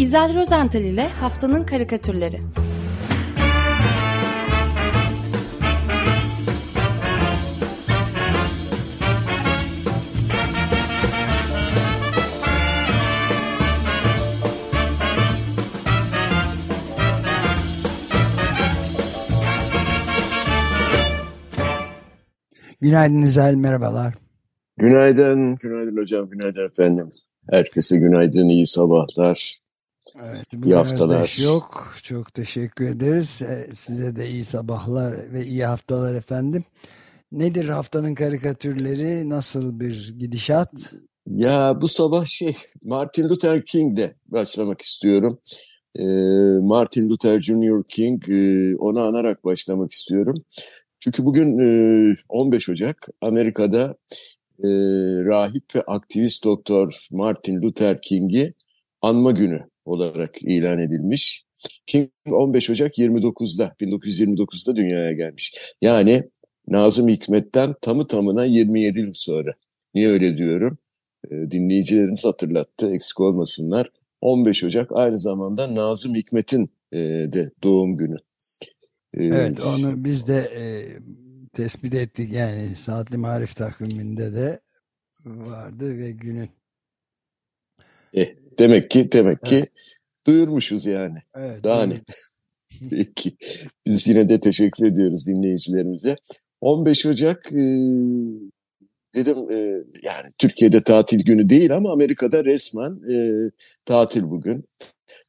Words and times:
İzel 0.00 0.34
Rozental 0.34 0.82
ile 0.82 1.08
Haftanın 1.08 1.64
Karikatürleri 1.64 2.40
Günaydın 22.80 23.22
İzel, 23.22 23.54
merhabalar. 23.54 24.14
Günaydın, 24.76 25.56
günaydın 25.62 26.02
hocam, 26.02 26.30
günaydın 26.30 26.66
efendim. 26.70 27.10
Herkese 27.50 27.98
günaydın, 27.98 28.48
iyi 28.48 28.66
sabahlar, 28.66 29.60
Evet, 30.16 30.46
iyi 30.64 30.74
haftalar. 30.74 31.36
Yok. 31.44 31.94
Çok 32.02 32.34
teşekkür 32.34 32.88
ederiz. 32.88 33.42
E, 33.42 33.68
Size 33.74 34.16
de 34.16 34.28
iyi 34.28 34.44
sabahlar 34.44 35.32
ve 35.32 35.44
iyi 35.44 35.64
haftalar 35.66 36.14
efendim. 36.14 36.64
Nedir 37.32 37.68
haftanın 37.68 38.14
karikatürleri? 38.14 39.28
Nasıl 39.28 39.80
bir 39.80 40.14
gidişat? 40.18 40.72
Ya 41.26 41.78
bu 41.80 41.88
sabah 41.88 42.24
şey, 42.24 42.56
Martin 42.84 43.28
Luther 43.28 43.64
King'de 43.66 44.14
başlamak 44.28 44.82
istiyorum. 44.82 45.38
Ee, 45.98 46.02
Martin 46.60 47.08
Luther 47.08 47.42
Jr. 47.42 47.84
King, 47.88 48.28
e, 48.28 48.76
onu 48.76 49.00
anarak 49.00 49.44
başlamak 49.44 49.92
istiyorum. 49.92 50.44
Çünkü 51.00 51.24
bugün 51.24 51.58
e, 51.58 52.16
15 52.28 52.68
Ocak 52.68 53.08
Amerika'da 53.20 53.96
e, 54.58 54.68
rahip 55.24 55.74
ve 55.74 55.82
aktivist 55.82 56.44
doktor 56.44 57.06
Martin 57.10 57.62
Luther 57.62 58.02
King'i 58.02 58.54
anma 59.02 59.30
günü 59.30 59.69
olarak 59.84 60.42
ilan 60.42 60.78
edilmiş. 60.78 61.44
King 61.86 62.10
15 62.30 62.70
Ocak 62.70 62.98
29'da 62.98 63.74
1929'da 63.80 64.76
dünyaya 64.76 65.12
gelmiş. 65.12 65.54
Yani 65.82 66.30
Nazım 66.68 67.08
Hikmet'ten 67.08 67.74
tamı 67.82 68.06
tamına 68.06 68.44
27 68.44 69.00
yıl 69.00 69.12
sonra. 69.14 69.54
Niye 69.94 70.08
öyle 70.08 70.36
diyorum? 70.38 70.78
E, 71.30 71.50
dinleyicilerimiz 71.50 72.24
hatırlattı 72.24 72.94
eksik 72.94 73.20
olmasınlar. 73.20 73.90
15 74.20 74.64
Ocak 74.64 74.90
aynı 74.92 75.18
zamanda 75.18 75.74
Nazım 75.74 76.14
Hikmet'in 76.14 76.70
e, 76.92 76.98
de 77.32 77.50
doğum 77.62 77.96
günü. 77.96 78.16
E, 79.18 79.22
Evet, 79.30 79.60
onu 79.60 80.04
biz 80.04 80.26
de 80.26 80.36
e, 80.38 80.64
tespit 81.52 81.94
ettik. 81.94 82.32
Yani 82.32 82.76
saatli 82.76 83.16
marif 83.16 83.56
takviminde 83.56 84.32
de 84.34 84.60
vardı 85.26 85.98
ve 85.98 86.10
günün. 86.12 86.50
eh, 88.12 88.36
demek 88.58 88.90
ki 88.90 89.12
demek 89.12 89.42
ki 89.42 89.66
duyurmuşuz 90.26 90.86
yani. 90.86 91.18
Evet, 91.34 91.64
Daha 91.64 91.86
ne? 91.86 91.94
Peki. 92.90 93.32
Biz 93.86 94.08
yine 94.08 94.28
de 94.28 94.40
teşekkür 94.40 94.84
ediyoruz 94.84 95.26
dinleyicilerimize. 95.26 96.16
15 96.60 97.06
Ocak 97.06 97.52
e, 97.52 97.64
dedim 99.14 99.36
e, 99.52 99.56
yani 100.02 100.32
Türkiye'de 100.38 100.82
tatil 100.82 101.24
günü 101.24 101.48
değil 101.48 101.76
ama 101.76 101.92
Amerika'da 101.92 102.44
resmen 102.44 103.12
e, 103.12 103.14
tatil 103.84 104.22
bugün. 104.22 104.64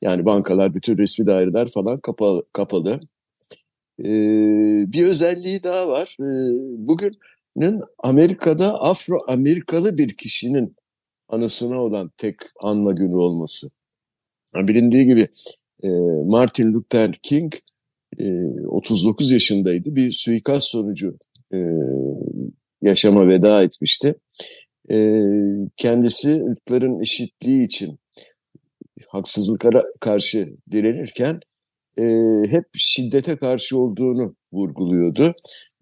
Yani 0.02 0.26
bankalar, 0.26 0.76
bütün 0.76 0.98
resmi 0.98 1.28
daireler 1.28 1.68
falan 1.68 1.98
kapalı. 1.98 2.44
kapalı. 2.54 3.00
E, 4.00 4.06
bir 4.94 5.08
özelliği 5.08 5.64
daha 5.64 5.88
var. 5.88 6.18
E, 6.20 6.30
bugünün 6.88 7.82
Amerika'da 8.00 8.74
Afro-Amerikalı 8.74 9.98
bir 9.98 10.16
kişinin 10.16 10.76
anısına 11.32 11.82
olan 11.82 12.12
tek 12.18 12.36
anma 12.62 12.92
günü 12.92 13.16
olması. 13.16 13.70
Ha, 14.54 14.68
Bilindiği 14.68 15.06
gibi 15.06 15.28
e, 15.84 15.90
Martin 16.26 16.74
Luther 16.74 17.20
King 17.24 17.54
e, 18.20 18.26
39 18.68 19.32
yaşındaydı. 19.32 19.96
Bir 19.96 20.12
suikast 20.12 20.68
sonucu 20.68 21.18
e, 21.54 21.58
yaşama 22.82 23.28
veda 23.28 23.64
etmişti. 23.64 24.16
E, 24.92 25.20
kendisi 25.78 26.44
ırkların 26.44 27.02
eşitliği 27.02 27.66
için 27.66 28.00
haksızlıklara 29.08 29.84
karşı 30.00 30.56
direnirken 30.72 31.40
e, 31.98 32.04
hep 32.50 32.66
şiddete 32.74 33.36
karşı 33.36 33.78
olduğunu 33.78 34.36
vurguluyordu. 34.54 35.34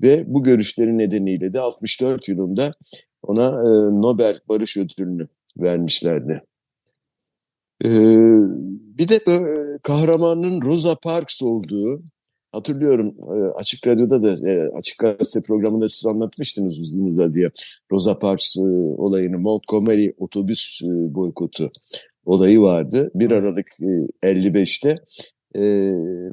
Ve 0.02 0.24
bu 0.28 0.44
görüşleri 0.44 0.98
nedeniyle 0.98 1.54
de 1.54 1.60
64 1.60 2.28
yılında 2.28 2.74
ona 3.22 3.48
e, 3.48 3.72
Nobel 4.02 4.40
Barış 4.50 4.78
Ödülünü 4.78 5.28
vermişlerdi. 5.62 6.42
Ee, 7.86 7.90
bir 8.98 9.10
de 9.10 9.20
böyle 9.28 9.78
kahramanın 9.84 10.62
Rosa 10.62 10.96
Parks 10.96 11.42
olduğu 11.42 12.04
hatırlıyorum 12.52 13.16
e, 13.36 13.52
Açık 13.60 13.88
Radyo'da 13.88 14.24
da 14.24 14.50
e, 14.50 14.70
Açık 14.78 15.00
Gazete 15.00 15.42
programında 15.42 15.90
siz 15.90 16.06
anlatmıştınız 16.06 16.80
uzun 16.80 17.10
uzadıya 17.10 17.50
Rosa 17.92 18.20
Parks 18.20 18.58
e, 18.58 18.62
olayını 18.98 19.40
Montgomery 19.40 20.12
otobüs 20.18 20.82
boykotu 20.86 21.72
olayı 22.26 22.62
vardı. 22.62 23.12
1 23.16 23.32
Aralık 23.32 23.68
e, 24.24 24.28
55'te 24.28 24.90
e, 25.56 25.62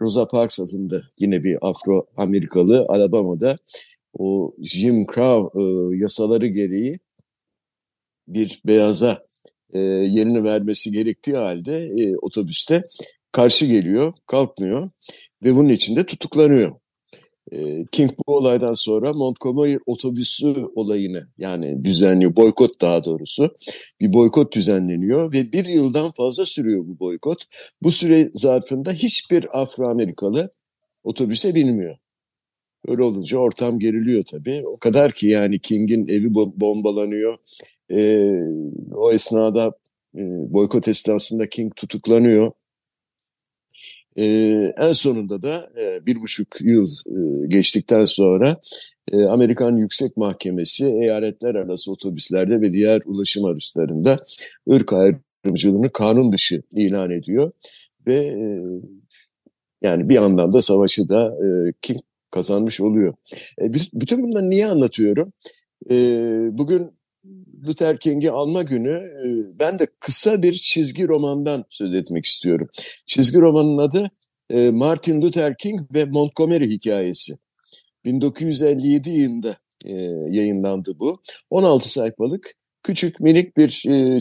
Rosa 0.01 0.29
Parks 0.29 0.61
adında 0.61 1.03
yine 1.19 1.45
bir 1.45 1.59
Afro-Amerikalı 1.63 2.87
Alabama'da 2.89 3.57
o 4.19 4.55
Jim 4.63 5.05
Crow 5.15 5.61
yasaları 5.97 6.47
gereği 6.47 6.99
bir 8.29 8.63
beyaza 8.67 9.27
e, 9.73 9.81
yerini 9.81 10.45
vermesi 10.45 10.93
gerektiği 10.93 11.37
halde 11.37 11.87
e, 11.99 12.17
otobüste 12.17 12.87
karşı 13.33 13.67
geliyor, 13.67 14.15
kalkmıyor 14.27 14.91
ve 15.43 15.57
bunun 15.57 15.69
için 15.69 15.97
de 15.97 16.07
tutuklanıyor. 16.07 16.73
E, 17.53 17.85
King 17.93 18.11
bu 18.19 18.37
olaydan 18.37 18.75
sonra 18.75 19.13
Montgomery 19.13 19.79
otobüsü 19.87 20.55
olayını 20.75 21.29
yani 21.39 21.85
düzenliyor, 21.85 22.37
boykot 22.37 22.81
daha 22.81 23.05
doğrusu 23.05 23.55
bir 24.01 24.13
boykot 24.13 24.55
düzenleniyor 24.55 25.33
ve 25.33 25.53
bir 25.53 25.65
yıldan 25.65 26.11
fazla 26.11 26.47
sürüyor 26.47 26.85
bu 26.87 26.99
boykot. 26.99 27.45
Bu 27.83 27.93
süre 27.93 28.31
zarfında 28.35 28.93
hiçbir 28.93 29.61
Afro-Amerikalı 29.61 30.51
otobüse 31.05 31.55
binmiyor. 31.55 31.97
Öyle 32.89 33.03
olunca 33.03 33.39
ortam 33.39 33.79
geriliyor 33.79 34.25
tabii. 34.25 34.63
O 34.67 34.77
kadar 34.79 35.13
ki 35.13 35.29
yani 35.29 35.59
King'in 35.59 36.09
evi 36.09 36.27
bo- 36.27 36.61
bombalanıyor. 36.61 37.39
Ee, 37.91 38.41
o 38.95 39.13
esnada 39.13 39.73
e, 40.17 40.21
boykot 40.51 40.89
esnasında 40.89 41.49
King 41.49 41.77
tutuklanıyor. 41.77 42.53
Ee, 44.17 44.73
en 44.79 44.93
sonunda 44.93 45.43
da 45.43 45.71
e, 45.81 46.07
bir 46.07 46.21
buçuk 46.21 46.61
yıl 46.61 46.87
e, 47.07 47.47
geçtikten 47.49 48.05
sonra 48.05 48.61
e, 49.13 49.25
Amerikan 49.25 49.77
Yüksek 49.77 50.17
Mahkemesi 50.17 50.87
eyaletler 50.87 51.55
arası 51.55 51.93
otobüslerde 51.93 52.61
ve 52.61 52.73
diğer 52.73 53.03
ulaşım 53.05 53.45
araçlarında 53.45 54.19
ırk 54.73 54.93
ayrımcılığını 54.93 55.89
kanun 55.91 56.33
dışı 56.33 56.63
ilan 56.73 57.11
ediyor. 57.11 57.53
Ve 58.07 58.15
e, 58.15 58.41
yani 59.83 60.09
bir 60.09 60.17
anlamda 60.17 60.63
savaşı 60.63 61.09
da 61.09 61.27
e, 61.27 61.73
King 61.83 62.01
kazanmış 62.37 62.81
oluyor. 62.81 63.15
E, 63.61 63.73
bütün 63.93 64.23
bunları 64.23 64.51
niye 64.51 64.67
anlatıyorum? 64.67 65.33
E, 65.91 65.97
bugün 66.51 66.91
Luther 67.67 67.99
King'i 67.99 68.31
alma 68.31 68.63
günü 68.63 68.91
e, 69.25 69.29
ben 69.59 69.79
de 69.79 69.87
kısa 70.01 70.43
bir 70.43 70.53
çizgi 70.53 71.09
romandan 71.09 71.65
söz 71.71 71.95
etmek 71.95 72.25
istiyorum. 72.25 72.69
Çizgi 73.07 73.41
romanın 73.41 73.79
adı 73.79 74.11
e, 74.51 74.71
Martin 74.71 75.23
Luther 75.23 75.57
King 75.57 75.81
ve 75.95 76.05
Montgomery 76.05 76.71
hikayesi. 76.71 77.33
1957 78.05 79.11
yılında 79.11 79.57
e, 79.85 79.93
yayınlandı 80.31 80.99
bu. 80.99 81.21
16 81.51 81.89
sayfalık 81.89 82.55
küçük 82.83 83.21
minik 83.21 83.57
bir 83.57 83.69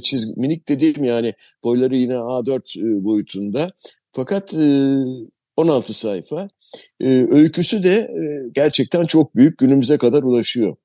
çizgi, 0.01 0.33
minik 0.37 0.67
dediğim 0.67 1.03
yani 1.03 1.34
boyları 1.63 1.97
yine 1.97 2.13
A4 2.13 2.79
e, 2.79 3.03
boyutunda. 3.03 3.72
Fakat 4.11 4.53
16 5.57 5.93
sayfa. 5.93 6.47
E, 6.99 7.07
öyküsü 7.09 7.84
de 7.84 7.93
e, 7.93 8.49
gerçekten 8.52 9.05
çok 9.05 9.35
büyük 9.35 9.57
günümüze 9.57 9.97
kadar 9.97 10.23
ulaşıyor. 10.23 10.75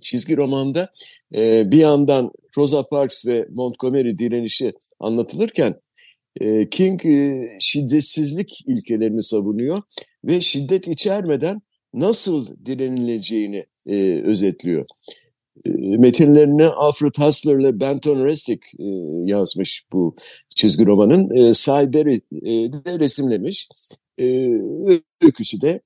Çizgi 0.00 0.36
romanda 0.36 0.90
e, 1.34 1.70
bir 1.70 1.78
yandan 1.78 2.30
Rosa 2.56 2.86
Parks 2.86 3.26
ve 3.26 3.46
Montgomery 3.50 4.18
direnişi 4.18 4.72
anlatılırken 5.00 5.80
e, 6.40 6.68
King 6.68 7.06
e, 7.06 7.48
şiddetsizlik 7.60 8.60
ilkelerini 8.66 9.22
savunuyor 9.22 9.82
ve 10.24 10.40
şiddet 10.40 10.88
içermeden 10.88 11.62
nasıl 11.94 12.66
direnileceğini 12.66 13.66
e, 13.86 14.22
özetliyor. 14.22 14.86
E, 15.66 15.96
metinlerini 15.96 16.64
Alfred 16.64 17.14
Hassler 17.18 17.58
ile 17.58 17.80
Benton 17.80 18.24
Resnick 18.24 18.66
e, 18.78 18.84
yazmış 19.24 19.86
bu 19.92 20.16
çizgi 20.54 20.86
romanın. 20.86 21.30
E, 21.30 21.92
Berry 21.92 22.20
e, 22.32 22.72
de 22.72 22.98
resimlemiş. 22.98 23.68
E, 24.20 24.26
öyküsü 25.22 25.60
de 25.60 25.80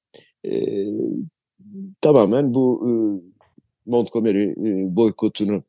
tamamen 2.01 2.55
bu 2.55 2.87
e, 2.87 2.91
Montgomery 3.87 4.55
boykotunu 4.97 5.63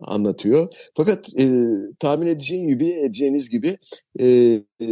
anlatıyor. 0.00 0.74
Fakat 0.94 1.28
e, 1.40 1.52
tahmin 1.98 2.26
edeceğin 2.26 2.68
gibi, 2.68 2.88
edeceğiniz 2.88 3.50
gibi 3.50 3.78
e, 4.18 4.26
e, 4.26 4.88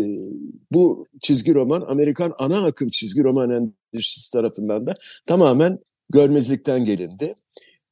bu 0.72 1.06
çizgi 1.20 1.54
roman 1.54 1.80
Amerikan 1.88 2.32
ana 2.38 2.64
akım 2.64 2.88
çizgi 2.88 3.24
roman 3.24 3.50
endüstrisi 3.50 4.32
tarafından 4.32 4.86
da 4.86 4.94
tamamen 5.26 5.78
görmezlikten 6.10 6.84
gelindi. 6.84 7.34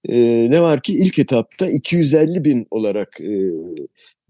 Ne 0.09 0.63
var 0.63 0.83
ki 0.83 0.99
ilk 0.99 1.19
etapta 1.19 1.71
250 1.71 2.45
bin 2.45 2.67
olarak 2.71 3.21
e, 3.21 3.51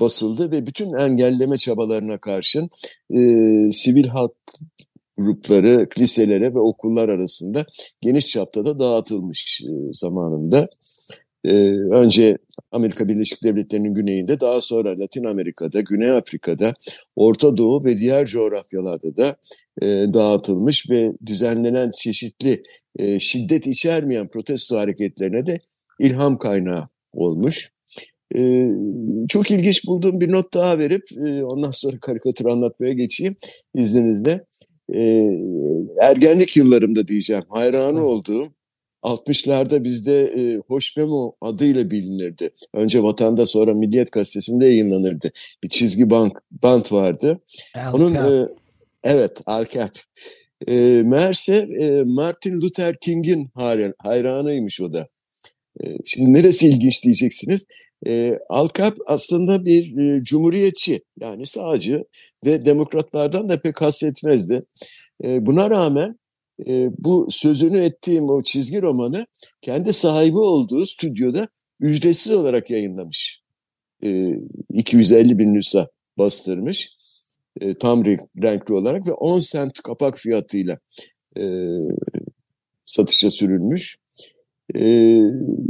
basıldı 0.01 0.51
ve 0.51 0.67
bütün 0.67 0.93
engelleme 0.93 1.57
çabalarına 1.57 2.19
karşın 2.19 2.69
e, 3.11 3.21
sivil 3.71 4.07
halk 4.07 4.33
grupları, 5.19 5.89
liselere 5.99 6.55
ve 6.55 6.59
okullar 6.59 7.09
arasında 7.09 7.67
geniş 8.01 8.29
çapta 8.29 8.65
da 8.65 8.79
dağıtılmış 8.79 9.61
e, 9.63 9.93
zamanında. 9.93 10.69
E, 11.45 11.53
önce 11.93 12.39
Amerika 12.73 13.09
Birleşik 13.09 13.45
Devletleri'nin 13.45 13.95
güneyinde, 13.95 14.41
daha 14.41 14.61
sonra 14.61 14.99
Latin 14.99 15.25
Amerika'da, 15.25 15.81
Güney 15.81 16.11
Afrika'da, 16.11 16.75
Orta 17.17 17.57
Doğu 17.57 17.85
ve 17.85 17.99
diğer 17.99 18.27
coğrafyalarda 18.27 19.17
da 19.17 19.37
e, 19.83 19.87
dağıtılmış 20.15 20.91
ve 20.91 21.13
düzenlenen 21.27 21.91
çeşitli 21.91 22.63
e, 22.99 23.21
şiddet 23.21 23.67
içermeyen 23.67 24.29
protesto 24.29 24.79
hareketlerine 24.79 25.47
de 25.47 25.61
ilham 25.99 26.37
kaynağı 26.37 26.89
olmuş. 27.13 27.73
E, 28.37 28.71
çok 29.29 29.51
ilginç 29.51 29.87
bulduğum 29.87 30.21
bir 30.21 30.33
not 30.33 30.55
daha 30.55 30.79
verip 30.79 31.03
e, 31.27 31.45
ondan 31.45 31.71
sonra 31.71 31.99
karikatür 32.01 32.47
anlatmaya 32.47 32.93
geçeyim 32.93 33.37
izninizle. 33.75 34.45
E, 34.95 35.27
ergenlik 36.01 36.57
yıllarımda 36.57 37.09
diyeceğim 37.09 37.43
hayranı 37.49 38.05
olduğum 38.05 38.53
60'larda 39.03 39.85
bizde 39.85 40.25
e, 40.25 40.57
Hoş 40.57 40.97
Memo 40.97 41.37
adıyla 41.41 41.91
bilinirdi. 41.91 42.51
Önce 42.75 43.03
Vatan'da 43.03 43.47
sonra 43.47 43.75
Milliyet 43.75 44.13
Gazetesi'nde 44.13 44.67
yayınlanırdı. 44.67 45.31
Bir 45.63 45.69
çizgi 45.69 46.11
bank, 46.11 46.39
bant 46.51 46.93
vardı. 46.93 47.41
Al 47.77 47.95
Onun 47.95 48.15
e, 48.15 48.49
evet 49.05 49.41
Alkap. 49.47 49.91
E, 50.69 51.03
meğerse 51.05 51.57
e, 51.81 52.03
Martin 52.03 52.61
Luther 52.61 52.97
King'in 53.01 53.51
hayranıymış 53.99 54.81
o 54.81 54.93
da. 54.93 55.09
E, 55.85 55.85
şimdi 56.05 56.33
neresi 56.33 56.69
ilginç 56.69 57.05
diyeceksiniz. 57.05 57.67
E, 58.07 58.39
Alkap 58.49 58.99
aslında 59.07 59.65
bir 59.65 59.99
e, 59.99 60.25
cumhuriyetçi 60.25 61.01
yani 61.21 61.47
sağcı 61.47 62.05
ve 62.45 62.67
demokratlardan 62.67 63.49
da 63.49 63.61
pek 63.61 63.81
hasretmezdi. 63.81 64.63
E, 65.25 65.47
buna 65.47 65.71
rağmen 65.71 66.19
e, 66.67 66.91
bu 66.99 67.29
sözünü 67.31 67.85
ettiğim 67.85 68.31
o 68.31 68.43
çizgi 68.43 68.83
romanı 68.83 69.27
kendi 69.63 69.93
sahibi 69.93 70.39
olduğu 70.39 70.87
stüdyoda 70.87 71.49
ücretsiz 71.81 72.33
olarak 72.33 72.71
yayınlamış. 72.71 73.43
E, 74.05 74.35
250 74.73 75.39
bin 75.39 75.55
nüsa 75.55 75.89
bastırmış. 76.19 76.93
E, 77.61 77.79
tam 77.79 78.05
renkli 78.43 78.75
olarak 78.75 79.07
ve 79.07 79.13
10 79.13 79.39
sent 79.39 79.73
kapak 79.83 80.19
fiyatıyla 80.19 80.79
e, 81.37 81.43
satışa 82.85 83.31
sürülmüş. 83.31 83.97
E, 84.75 84.83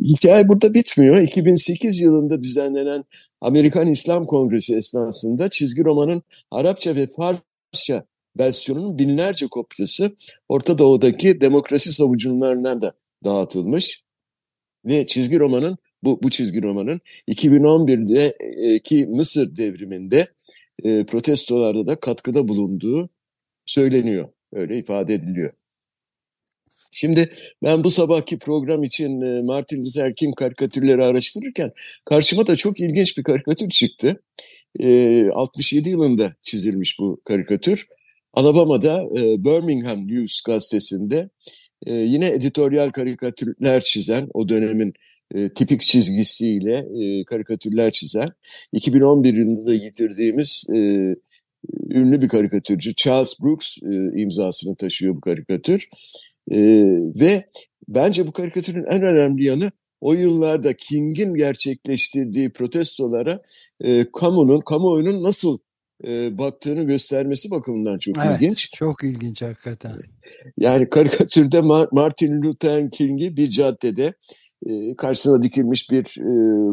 hikaye 0.05 0.49
burada 0.49 0.75
bitmiyor. 0.75 1.21
2008 1.21 2.01
yılında 2.01 2.43
düzenlenen 2.43 3.05
Amerikan 3.41 3.87
İslam 3.87 4.23
Kongresi 4.23 4.77
esnasında 4.77 5.49
çizgi 5.49 5.85
romanın 5.85 6.23
Arapça 6.51 6.95
ve 6.95 7.07
Farsça 7.07 8.05
versiyonunun 8.39 8.99
binlerce 8.99 9.47
kopyası 9.47 10.17
Orta 10.49 10.79
Doğu'daki 10.79 11.41
demokrasi 11.41 11.93
savucularından 11.93 12.83
da 12.83 12.93
dağıtılmış. 13.25 14.03
Ve 14.85 15.07
çizgi 15.07 15.39
romanın 15.39 15.79
bu, 16.03 16.23
bu 16.23 16.31
çizgi 16.31 16.63
romanın 16.63 17.01
2011'deki 17.29 19.07
Mısır 19.07 19.57
devriminde 19.57 20.29
e, 20.85 21.07
protestolarda 21.07 21.87
da 21.87 22.01
katkıda 22.01 22.49
bulunduğu 22.49 23.11
söyleniyor. 23.67 24.29
Öyle 24.53 24.79
ifade 24.79 25.15
ediliyor. 25.15 25.53
Şimdi 26.93 27.31
ben 27.63 27.85
bu 27.85 27.91
sabahki 27.91 28.39
program 28.39 28.83
için 28.83 29.21
e, 29.21 29.43
Martin 29.43 29.85
Luther 29.85 30.15
King 30.15 30.35
karikatürleri 30.35 31.05
araştırırken 31.05 31.73
karşıma 32.05 32.47
da 32.47 32.57
çok 32.57 32.81
ilginç 32.81 33.19
bir 33.19 33.23
karikatür 33.23 33.69
çıktı. 33.69 34.23
E, 34.81 35.27
67 35.35 35.89
yılında 35.89 36.35
çizilmiş 36.43 36.99
bu 36.99 37.21
karikatür. 37.25 37.87
Alabama'da 38.33 39.03
e, 39.17 39.45
Birmingham 39.45 40.09
News 40.09 40.41
gazetesinde 40.41 41.31
e, 41.87 41.95
yine 41.95 42.27
editoryal 42.27 42.91
karikatürler 42.91 43.81
çizen 43.81 44.29
o 44.35 44.49
dönemin 44.49 44.95
e, 45.35 45.53
tipik 45.55 45.81
çizgisiyle 45.81 46.87
e, 47.03 47.25
karikatürler 47.25 47.91
çizen 47.91 48.29
2011 48.73 49.35
yılında 49.35 49.75
yitirdiğimiz 49.75 50.65
e, 50.71 50.79
ünlü 51.91 52.21
bir 52.21 52.29
karikatürcü 52.29 52.95
Charles 52.95 53.35
Brooks 53.43 53.77
e, 53.83 54.21
imzasını 54.21 54.77
taşıyor 54.77 55.17
bu 55.17 55.21
karikatür. 55.21 55.89
E, 56.51 56.59
ve 57.21 57.45
bence 57.89 58.27
bu 58.27 58.33
karikatürün 58.33 58.85
en 58.85 59.03
önemli 59.03 59.45
yanı 59.45 59.73
o 60.01 60.13
yıllarda 60.13 60.73
King'in 60.77 61.35
gerçekleştirdiği 61.35 62.53
protestolara 62.53 63.43
e, 63.81 64.07
kamunun, 64.13 64.61
kamuoyunun 64.61 65.23
nasıl 65.23 65.59
e, 66.07 66.39
baktığını 66.39 66.83
göstermesi 66.83 67.51
bakımından 67.51 67.99
çok 67.99 68.19
evet, 68.19 68.41
ilginç. 68.41 68.71
Çok 68.75 69.05
ilginç 69.05 69.43
hakikaten. 69.43 69.93
Yani 70.59 70.91
karikatürde 70.91 71.61
Martin 71.93 72.43
Luther 72.43 72.91
King'i 72.91 73.37
bir 73.37 73.51
caddede 73.51 74.15
e, 74.67 74.97
karşısına 74.97 75.43
dikilmiş 75.43 75.91
bir 75.91 76.21
e, 76.21 76.31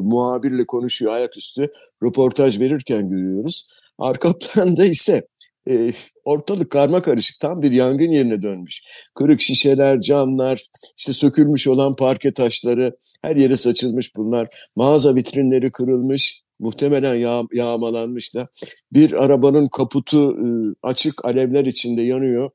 muhabirle 0.07 0.66
konuşuyor 0.66 1.13
ayaküstü 1.13 1.72
röportaj 2.04 2.60
verirken 2.60 3.07
görüyoruz. 3.07 3.69
Arka 4.00 4.34
planda 4.39 4.86
ise 4.86 5.28
e, 5.69 5.92
ortalık 6.24 6.72
karma 6.72 7.01
karışık 7.01 7.39
tam 7.39 7.62
bir 7.62 7.72
yangın 7.72 8.12
yerine 8.12 8.42
dönmüş. 8.42 8.81
Kırık 9.16 9.42
şişeler, 9.42 10.00
camlar, 10.00 10.63
işte 10.98 11.13
sökülmüş 11.13 11.68
olan 11.68 11.95
parke 11.95 12.34
taşları 12.34 12.98
her 13.22 13.36
yere 13.36 13.57
saçılmış 13.57 14.16
bunlar. 14.16 14.69
Mağaza 14.75 15.16
vitrinleri 15.16 15.72
kırılmış, 15.72 16.42
muhtemelen 16.60 17.16
yağ, 17.16 17.42
yağmalanmış 17.54 18.36
da. 18.36 18.48
Bir 18.94 19.24
arabanın 19.24 19.68
kaputu 19.68 20.31
e, 20.31 20.48
açık 20.83 21.25
alevler 21.25 21.66
içinde 21.66 22.01
yanıyor. 22.01 22.50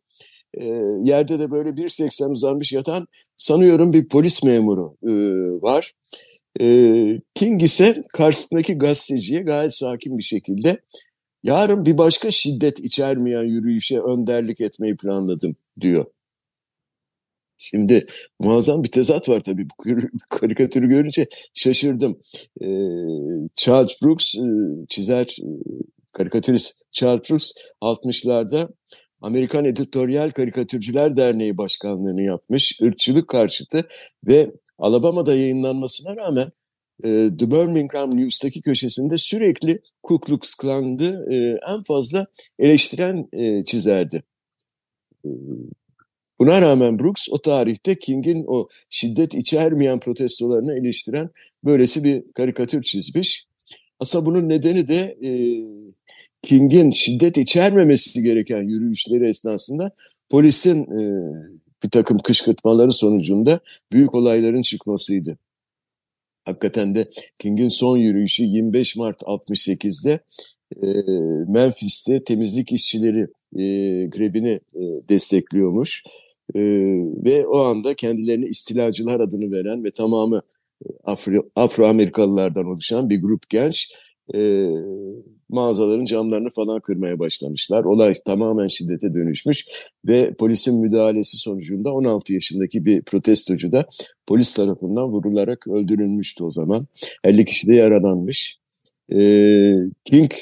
E, 0.55 0.65
yerde 1.05 1.39
de 1.39 1.51
böyle 1.51 1.69
1.80 1.69 2.31
uzanmış 2.31 2.73
yatan 2.73 3.07
sanıyorum 3.43 3.93
bir 3.93 4.09
polis 4.09 4.43
memuru 4.43 4.97
e, 5.03 5.13
var. 5.63 5.95
E, 6.61 6.67
King 7.35 7.63
ise 7.63 8.03
karşısındaki 8.15 8.79
gazeteciye 8.79 9.43
gayet 9.43 9.75
sakin 9.75 10.19
bir 10.19 10.23
şekilde 10.23 10.81
yarın 11.43 11.87
bir 11.87 11.99
başka 11.99 12.31
şiddet 12.31 12.81
içermeyen 12.81 13.43
yürüyüşe 13.43 14.01
önderlik 14.01 14.61
etmeyi 14.61 14.97
planladım 14.97 15.57
diyor. 15.81 16.05
Şimdi 17.57 18.07
muazzam 18.41 18.85
bir 18.85 18.91
tezat 18.91 19.29
var 19.29 19.41
tabii 19.41 19.67
bu 19.71 19.85
karikatürü 20.31 20.89
görünce 20.89 21.27
şaşırdım. 21.55 22.19
Ee, 22.63 22.67
Charles 23.55 24.03
Brooks 24.03 24.35
e, 24.35 24.41
çizer, 24.89 25.37
e, 25.43 25.49
karikatürist 26.13 26.83
Charles 26.91 27.31
Brooks 27.31 27.53
60'larda 27.83 28.69
Amerikan 29.23 29.65
Editoryal 29.65 30.31
Karikatürcüler 30.31 31.17
Derneği 31.17 31.59
Başkanlığını 31.59 32.23
yapmış, 32.23 32.79
ırkçılık 32.83 33.29
karşıtı 33.29 33.89
ve 34.27 34.51
Alabama'da 34.79 35.35
yayınlanmasına 35.35 36.17
rağmen 36.17 36.53
e, 37.05 37.09
The 37.39 37.51
Birmingham 37.51 38.17
News'taki 38.17 38.63
köşesinde 38.63 39.19
sürekli 39.19 39.81
Ku 40.03 40.21
Klux 40.21 40.55
Klan'dı 40.55 41.27
e, 41.33 41.59
en 41.73 41.83
fazla 41.83 42.27
eleştiren 42.59 43.29
e, 43.33 43.65
çizerdi. 43.65 44.23
E, 45.25 45.29
Buna 46.39 46.61
rağmen 46.61 46.99
Brooks 46.99 47.27
o 47.31 47.43
tarihte 47.43 47.99
King'in 47.99 48.45
o 48.47 48.69
şiddet 48.91 49.35
içermeyen 49.35 49.99
protestolarını 49.99 50.79
eleştiren 50.79 51.31
böylesi 51.65 52.05
bir 52.05 52.23
karikatür 52.35 52.83
çizmiş. 52.83 53.47
Aslında 53.99 54.27
bunun 54.27 54.49
nedeni 54.49 54.89
de 54.89 55.19
e, 55.23 55.31
King'in 56.43 56.91
şiddet 56.91 57.39
içermemesi 57.39 58.23
gereken 58.23 58.63
yürüyüşleri 58.63 59.29
esnasında 59.29 59.91
polisin 60.31 60.83
e, 60.83 61.33
bir 61.85 61.91
takım 61.91 62.19
kışkırtmaları 62.19 62.93
sonucunda 62.93 63.61
büyük 63.93 64.15
olayların 64.15 64.63
çıkmasıydı. 64.63 65.39
Hakikaten 66.45 66.95
de 66.95 67.09
King'in 67.39 67.69
son 67.69 67.97
yürüyüşü 67.97 68.45
25 68.45 68.97
Mart 68.97 69.23
68'de 69.23 70.21
e, 70.83 70.87
Memphis'te 71.53 72.25
temizlik 72.25 72.73
işçileri 72.73 73.21
e, 73.57 73.67
grevini 74.07 74.61
e, 74.75 74.81
destekliyormuş. 75.09 76.03
E, 76.55 76.61
ve 77.25 77.47
o 77.47 77.59
anda 77.59 77.95
kendilerini 77.95 78.47
istilacılar 78.47 79.21
adını 79.21 79.53
veren 79.53 79.85
ve 79.85 79.91
tamamı 79.91 80.43
Afro, 81.05 81.51
Afro 81.57 81.87
Amerikalılardan 81.87 82.67
oluşan 82.67 83.11
bir 83.11 83.23
grup 83.23 83.51
genç 83.51 83.93
e, 84.35 84.69
mağazaların 85.53 86.05
camlarını 86.05 86.51
falan 86.51 86.81
kırmaya 86.81 87.19
başlamışlar. 87.19 87.85
Olay 87.85 88.13
tamamen 88.27 88.67
şiddete 88.67 89.15
dönüşmüş 89.15 89.67
ve 90.07 90.35
polisin 90.35 90.81
müdahalesi 90.81 91.39
sonucunda 91.39 91.93
16 91.93 92.33
yaşındaki 92.33 92.85
bir 92.85 93.03
protestocu 93.03 93.73
da 93.73 93.87
polis 94.27 94.55
tarafından 94.55 95.09
vurularak 95.09 95.69
öldürülmüştü 95.69 96.45
o 96.45 96.51
zaman. 96.51 96.87
50 97.25 97.45
kişi 97.45 97.69
de 97.69 97.75
yaralanmış. 97.75 98.59
Ee, 99.13 99.75
King 100.05 100.33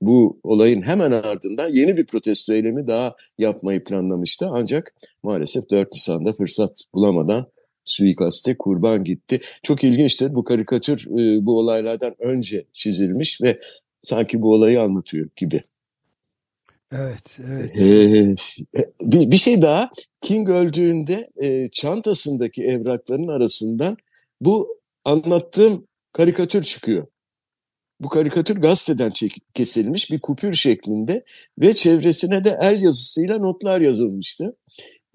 bu 0.00 0.40
olayın 0.42 0.82
hemen 0.82 1.10
ardından 1.10 1.68
yeni 1.68 1.96
bir 1.96 2.06
protesto 2.06 2.54
eylemi 2.54 2.88
daha 2.88 3.14
yapmayı 3.38 3.84
planlamıştı. 3.84 4.48
Ancak 4.50 4.94
maalesef 5.22 5.70
4 5.70 5.92
Nisan'da 5.92 6.32
fırsat 6.32 6.84
bulamadan 6.94 7.46
suikaste 7.84 8.58
kurban 8.58 9.04
gitti. 9.04 9.40
Çok 9.62 9.84
ilginçtir 9.84 10.34
bu 10.34 10.44
karikatür 10.44 11.06
e, 11.06 11.46
bu 11.46 11.58
olaylardan 11.58 12.14
önce 12.18 12.64
çizilmiş 12.72 13.42
ve 13.42 13.60
sanki 14.02 14.42
bu 14.42 14.52
olayı 14.52 14.80
anlatıyor 14.80 15.28
gibi. 15.36 15.62
Evet, 16.92 17.38
evet. 17.48 17.70
Ee, 17.80 18.36
bir, 19.00 19.30
bir 19.30 19.36
şey 19.36 19.62
daha, 19.62 19.90
King 20.20 20.48
öldüğünde 20.48 21.30
e, 21.42 21.68
çantasındaki 21.68 22.64
evrakların 22.64 23.28
arasından 23.28 23.96
bu 24.40 24.78
anlattığım 25.04 25.86
karikatür 26.12 26.62
çıkıyor. 26.62 27.06
Bu 28.00 28.08
karikatür 28.08 28.56
gazeteden 28.56 29.10
kesilmiş 29.54 30.10
bir 30.10 30.20
kupür 30.20 30.54
şeklinde 30.54 31.24
ve 31.58 31.74
çevresine 31.74 32.44
de 32.44 32.58
el 32.62 32.82
yazısıyla 32.82 33.38
notlar 33.38 33.80
yazılmıştı. 33.80 34.56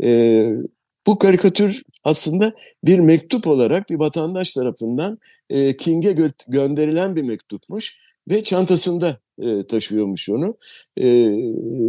Ee, 0.04 0.50
bu 1.08 1.20
karikatür 1.20 1.84
aslında 2.04 2.54
bir 2.84 3.00
mektup 3.00 3.48
olarak 3.48 3.90
bir 3.90 3.96
vatandaş 3.96 4.54
tarafından 4.54 5.18
e, 5.50 5.78
King'e 5.78 6.12
gö 6.12 6.30
gönderilen 6.48 7.16
bir 7.16 7.24
mektupmuş 7.24 7.98
ve 8.30 8.44
çantasında 8.44 9.20
e, 9.42 9.68
taşıyormuş 9.68 10.30
onu. 10.30 10.58
E, 10.98 11.28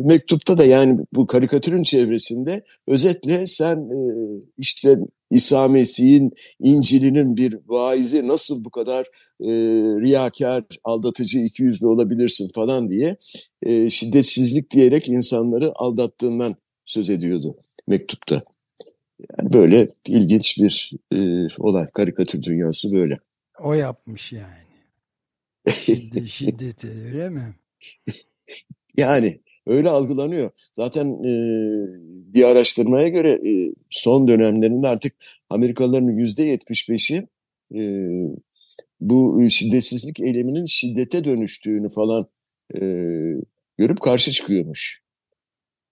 mektupta 0.05 0.59
da 0.59 0.65
yani 0.65 1.01
bu 1.13 1.27
karikatürün 1.27 1.83
çevresinde 1.83 2.65
özetle 2.87 3.47
sen 3.47 3.77
e, 3.77 3.99
işte 4.59 4.99
İsa 5.31 5.69
Mesih'in 5.69 6.33
İncil'inin 6.61 7.37
bir 7.37 7.59
vaizi 7.67 8.29
nasıl 8.29 8.65
bu 8.65 8.71
kadar 8.71 9.07
e, 9.41 9.51
riyakar, 10.01 10.65
aldatıcı, 10.85 11.39
ikiyüzlü 11.39 11.87
olabilirsin 11.87 12.51
falan 12.55 12.91
diye 12.91 13.17
e, 13.63 13.91
şiddetsizlik 13.91 14.71
diyerek 14.71 15.09
insanları 15.09 15.73
aldattığından 15.75 16.55
söz 16.85 17.11
ediyordu 17.11 17.57
mektupta. 17.87 18.43
Yani 19.39 19.53
böyle 19.53 19.89
ilginç 20.09 20.59
bir 20.59 20.93
e, 21.17 21.49
olay. 21.59 21.91
Karikatür 21.91 22.43
dünyası 22.43 22.93
böyle. 22.93 23.19
O 23.63 23.75
yapmış 23.75 24.33
yani. 24.33 24.64
Şiddet, 25.73 26.27
şiddeti 26.29 26.89
öyle 26.89 27.31
mi? 27.31 27.55
yani 28.97 29.41
öyle 29.67 29.91
algılanıyor. 29.91 30.51
Zaten 30.73 31.07
e, 31.07 31.33
bir 32.35 32.45
araştırmaya 32.45 33.09
göre 33.09 33.33
e, 33.51 33.75
son 33.91 34.29
dönemlerinde 34.29 34.89
artık 34.89 35.15
Amerikalıların 35.51 36.19
yüzde 36.19 36.43
yetmiş 36.43 36.89
beşi 36.89 37.27
e, 37.75 37.81
bu 39.01 39.47
şiddetsizlik 39.51 40.21
eyleminin 40.21 40.67
şiddete 40.67 41.25
dönüştüğünü 41.25 41.89
falan 41.89 42.27
e, 42.75 42.81
görüp 43.79 44.01
karşı 44.01 44.33
çıkıyormuş. 44.33 45.03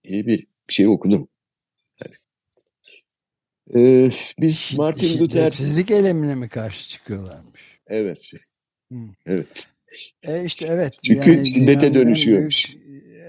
İyi 0.03 0.27
bir 0.27 0.47
şey 0.67 0.87
okudum. 0.87 1.27
Ee, 3.75 4.05
biz 4.39 4.73
Martin 4.77 5.19
Luther... 5.19 5.51
Şiddetsizlik 5.51 5.91
eylemine 5.91 6.35
mi 6.35 6.49
karşı 6.49 6.89
çıkıyorlarmış? 6.89 7.79
Evet. 7.87 8.31
Hmm. 8.91 9.09
Evet. 9.25 9.67
E 10.23 10.43
işte 10.45 10.67
evet. 10.67 10.93
Çünkü 11.03 11.31
yani 11.31 11.45
şiddete 11.45 11.93
dönüşüyormuş. 11.93 12.73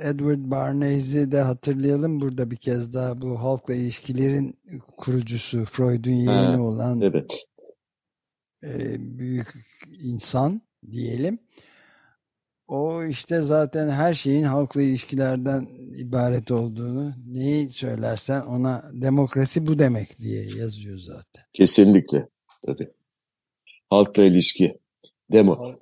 Edward 0.02 0.50
Bernays'i 0.50 1.32
de 1.32 1.40
hatırlayalım 1.40 2.20
burada 2.20 2.50
bir 2.50 2.56
kez 2.56 2.92
daha 2.92 3.22
bu 3.22 3.40
halkla 3.40 3.74
ilişkilerin 3.74 4.58
kurucusu 4.96 5.64
Freud'un 5.64 6.10
yeğeni 6.10 6.60
olan 6.60 7.00
evet. 7.00 7.44
e, 8.62 8.96
büyük 9.18 9.48
insan 10.00 10.62
diyelim. 10.92 11.38
O 12.68 13.04
işte 13.04 13.40
zaten 13.40 13.88
her 13.88 14.14
şeyin 14.14 14.42
halkla 14.42 14.82
ilişkilerden 14.82 15.68
ibaret 15.96 16.50
olduğunu 16.50 17.14
neyi 17.26 17.70
söylersen 17.70 18.40
ona 18.40 18.90
demokrasi 18.92 19.66
bu 19.66 19.78
demek 19.78 20.18
diye 20.18 20.46
yazıyor 20.56 20.98
zaten. 20.98 21.44
Kesinlikle. 21.52 22.28
Tabii. 22.66 22.90
Halkla 23.90 24.24
ilişki. 24.24 24.78
Demo. 25.32 25.74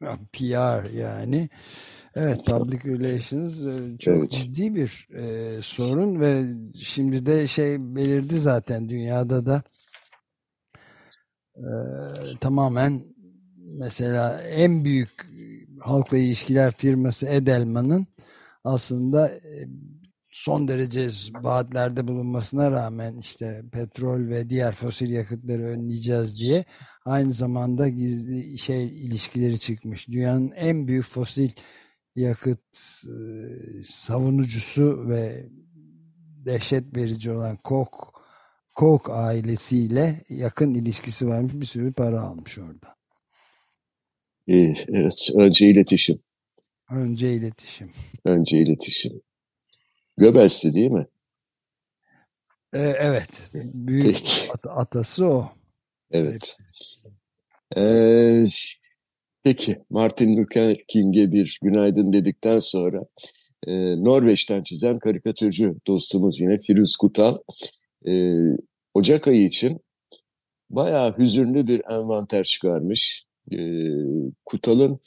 PR 0.32 0.90
yani. 0.90 1.48
Evet, 2.14 2.46
public 2.46 2.84
relations 2.84 3.60
e, 3.60 3.98
çok 3.98 4.14
evet. 4.14 4.32
ciddi 4.32 4.74
bir 4.74 5.08
e, 5.14 5.56
sorun 5.62 6.20
ve 6.20 6.44
şimdi 6.84 7.26
de 7.26 7.46
şey 7.46 7.76
belirdi 7.80 8.38
zaten 8.38 8.88
dünyada 8.88 9.46
da 9.46 9.62
e, 11.56 11.64
tamamen 12.40 13.04
mesela 13.56 14.40
en 14.40 14.84
büyük 14.84 15.10
halkla 15.80 16.18
ilişkiler 16.18 16.74
firması 16.76 17.26
Edelman'ın 17.26 18.06
aslında 18.64 19.28
e, 19.28 19.68
son 20.30 20.68
derece 20.68 21.08
vaatlerde 21.42 22.08
bulunmasına 22.08 22.70
rağmen 22.70 23.16
işte 23.18 23.62
petrol 23.72 24.28
ve 24.28 24.50
diğer 24.50 24.74
fosil 24.74 25.10
yakıtları 25.10 25.62
önleyeceğiz 25.62 26.40
diye 26.40 26.64
aynı 27.10 27.32
zamanda 27.32 27.88
gizli 27.88 28.58
şey 28.58 28.86
ilişkileri 28.86 29.58
çıkmış. 29.58 30.08
Dünyanın 30.08 30.50
en 30.50 30.88
büyük 30.88 31.04
fosil 31.04 31.50
yakıt 32.16 32.76
e, 33.04 33.14
savunucusu 33.84 35.08
ve 35.08 35.48
dehşet 36.44 36.96
verici 36.96 37.30
olan 37.30 37.56
Koch 37.56 37.90
Koch 38.74 39.10
ailesiyle 39.10 40.24
yakın 40.28 40.74
ilişkisi 40.74 41.28
varmış 41.28 41.54
bir 41.54 41.66
sürü 41.66 41.92
para 41.92 42.20
almış 42.20 42.58
orada. 42.58 42.96
Evet, 44.48 45.30
önce 45.34 45.66
iletişim. 45.66 46.18
Önce 46.90 47.32
iletişim. 47.32 47.92
Önce 48.24 48.58
iletişim. 48.58 49.20
Göbels'ti 50.16 50.74
değil 50.74 50.90
mi? 50.90 51.06
Ee, 52.72 52.78
evet. 52.98 53.50
Büyük 53.54 54.48
at 54.54 54.66
atası 54.66 55.26
o. 55.26 55.52
Evet. 56.10 56.56
Ee, 57.76 58.46
peki 59.44 59.76
Martin 59.90 60.36
Luther 60.36 60.76
King'e 60.88 61.32
bir 61.32 61.58
günaydın 61.62 62.12
dedikten 62.12 62.60
sonra 62.60 63.00
e, 63.66 64.04
Norveç'ten 64.04 64.62
çizen 64.62 64.98
karikatürcü 64.98 65.74
dostumuz 65.86 66.40
yine 66.40 66.58
Firuz 66.58 66.96
Kutal 66.96 67.38
e, 68.08 68.34
Ocak 68.94 69.28
ayı 69.28 69.44
için 69.44 69.80
bayağı 70.70 71.18
hüzünlü 71.18 71.66
bir 71.66 71.82
envanter 71.90 72.44
çıkarmış. 72.44 73.24
E, 73.52 73.58
Kutal'ın 74.44 75.00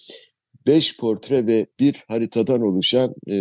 beş 0.67 0.97
portre 0.97 1.47
ve 1.47 1.67
bir 1.79 2.03
haritadan 2.07 2.61
oluşan 2.61 3.15
e, 3.27 3.35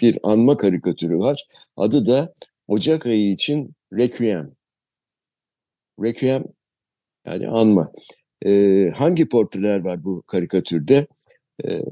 bir 0.00 0.18
anma 0.22 0.56
karikatürü 0.56 1.18
var. 1.18 1.44
Adı 1.76 2.06
da 2.06 2.34
Ocak 2.68 3.06
ayı 3.06 3.32
için 3.32 3.74
Requiem. 3.92 4.52
Requiem 6.02 6.44
yani 7.32 7.48
anma. 7.48 7.92
E, 8.46 8.84
hangi 8.94 9.28
portreler 9.28 9.84
var 9.84 10.04
bu 10.04 10.22
karikatürde? 10.22 11.06
E, 11.64 11.82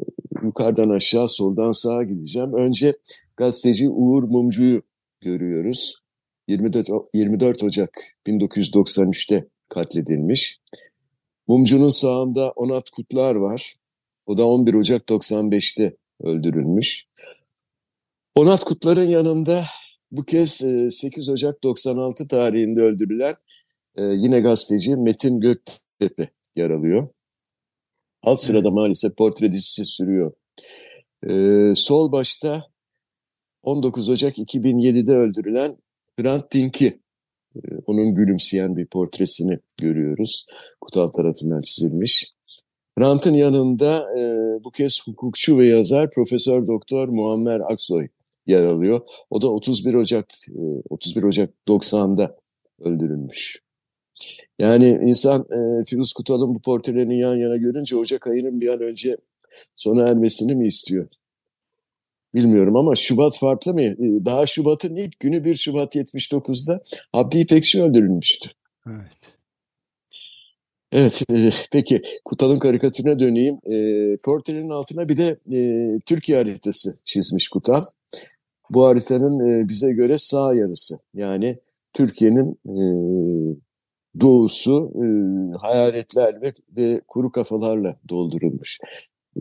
yukarıdan 0.42 0.90
aşağı, 0.90 1.28
soldan 1.28 1.72
sağa 1.72 2.02
gideceğim. 2.02 2.54
Önce 2.54 2.96
gazeteci 3.36 3.88
Uğur 3.88 4.22
Mumcu'yu 4.22 4.82
görüyoruz. 5.20 6.02
24, 6.48 6.88
24 7.14 7.62
Ocak 7.62 7.98
1993'te 8.26 9.48
katledilmiş. 9.68 10.60
Mumcu'nun 11.48 11.88
sağında 11.88 12.50
Onat 12.50 12.90
Kutlar 12.90 13.34
var. 13.34 13.76
O 14.26 14.38
da 14.38 14.46
11 14.46 14.74
Ocak 14.74 15.02
95'te 15.08 15.96
öldürülmüş. 16.20 17.04
Onat 18.34 18.64
Kutlar'ın 18.64 19.08
yanında 19.08 19.64
bu 20.10 20.24
kez 20.24 20.50
8 20.90 21.28
Ocak 21.28 21.62
96 21.62 22.28
tarihinde 22.28 22.80
öldürülen 22.80 23.34
e, 23.96 24.04
yine 24.04 24.40
gazeteci 24.40 24.96
Metin 24.96 25.40
Göktepe 25.40 26.28
yer 26.56 26.70
alıyor. 26.70 27.08
Alt 28.22 28.40
sırada 28.40 28.70
maalesef 28.70 29.16
portre 29.16 29.52
dizisi 29.52 29.84
sürüyor. 29.84 30.32
Ee, 31.28 31.74
sol 31.76 32.12
başta 32.12 32.64
19 33.62 34.08
Ocak 34.08 34.38
2007'de 34.38 35.12
öldürülen 35.12 35.76
Hrant 36.20 36.52
Dink'i 36.52 37.00
onun 37.86 38.14
gülümseyen 38.14 38.76
bir 38.76 38.86
portresini 38.86 39.58
görüyoruz. 39.78 40.46
Kutal 40.80 41.08
tarafından 41.08 41.60
çizilmiş. 41.60 42.32
Hrant'ın 42.98 43.34
yanında 43.34 44.18
e, 44.18 44.20
bu 44.64 44.70
kez 44.70 45.06
hukukçu 45.06 45.58
ve 45.58 45.66
yazar 45.66 46.10
Profesör 46.10 46.66
Doktor 46.66 47.08
Muammer 47.08 47.60
Aksoy 47.72 48.08
yer 48.46 48.64
alıyor. 48.64 49.00
O 49.30 49.42
da 49.42 49.48
31 49.48 49.94
Ocak 49.94 50.26
e, 50.48 50.60
31 50.90 51.22
Ocak 51.22 51.54
90'da 51.68 52.36
öldürülmüş. 52.80 53.65
Yani 54.58 54.98
insan 55.02 55.40
e, 55.40 55.84
Firuz 55.84 56.12
Kutal'ın 56.12 56.54
bu 56.54 56.58
portrelerini 56.58 57.18
yan 57.18 57.36
yana 57.36 57.56
görünce 57.56 57.96
Ocak 57.96 58.26
ayının 58.26 58.60
bir 58.60 58.68
an 58.68 58.80
önce 58.80 59.16
sona 59.76 60.08
ermesini 60.08 60.54
mi 60.54 60.66
istiyor? 60.66 61.08
Bilmiyorum 62.34 62.76
ama 62.76 62.96
Şubat 62.96 63.38
farklı 63.38 63.74
mı? 63.74 63.82
Ee, 63.82 63.96
daha 63.98 64.46
Şubat'ın 64.46 64.96
ilk 64.96 65.20
günü 65.20 65.44
1 65.44 65.54
Şubat 65.54 65.96
79'da 65.96 66.82
Abdi 67.12 67.38
İpekçi 67.38 67.82
öldürülmüştü. 67.82 68.50
Evet. 68.86 69.36
Evet, 70.92 71.22
e, 71.30 71.50
peki 71.72 72.02
Kutal'ın 72.24 72.58
karikatürüne 72.58 73.18
döneyim. 73.18 73.58
E, 73.70 74.16
portrenin 74.16 74.70
altına 74.70 75.08
bir 75.08 75.16
de 75.16 75.38
e, 75.52 75.60
Türkiye 76.06 76.38
haritası 76.38 76.98
çizmiş 77.04 77.48
Kutal. 77.48 77.82
Bu 78.70 78.86
haritanın 78.86 79.40
e, 79.40 79.68
bize 79.68 79.92
göre 79.92 80.18
sağ 80.18 80.54
yarısı. 80.54 80.98
Yani 81.14 81.58
Türkiye'nin 81.92 82.58
e, 82.66 82.76
doğusu 84.20 84.92
e, 84.94 85.06
hayaletler 85.58 86.42
ve, 86.42 86.52
ve 86.76 87.00
kuru 87.08 87.32
kafalarla 87.32 87.96
doldurulmuş. 88.08 88.78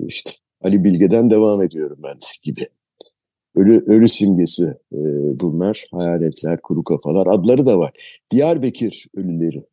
İşte 0.08 0.32
Ali 0.62 0.84
Bilge'den 0.84 1.30
devam 1.30 1.64
ediyorum 1.64 1.98
ben 2.04 2.16
gibi. 2.44 2.70
Ölü, 3.56 3.86
ölü 3.88 4.08
simgesi 4.08 4.64
e, 4.94 5.00
bunlar. 5.40 5.86
Hayaletler, 5.92 6.62
kuru 6.62 6.84
kafalar. 6.84 7.28
Adları 7.28 7.66
da 7.66 7.78
var. 7.78 7.94
Diyarbakır 8.32 9.06
ölüleri. 9.16 9.66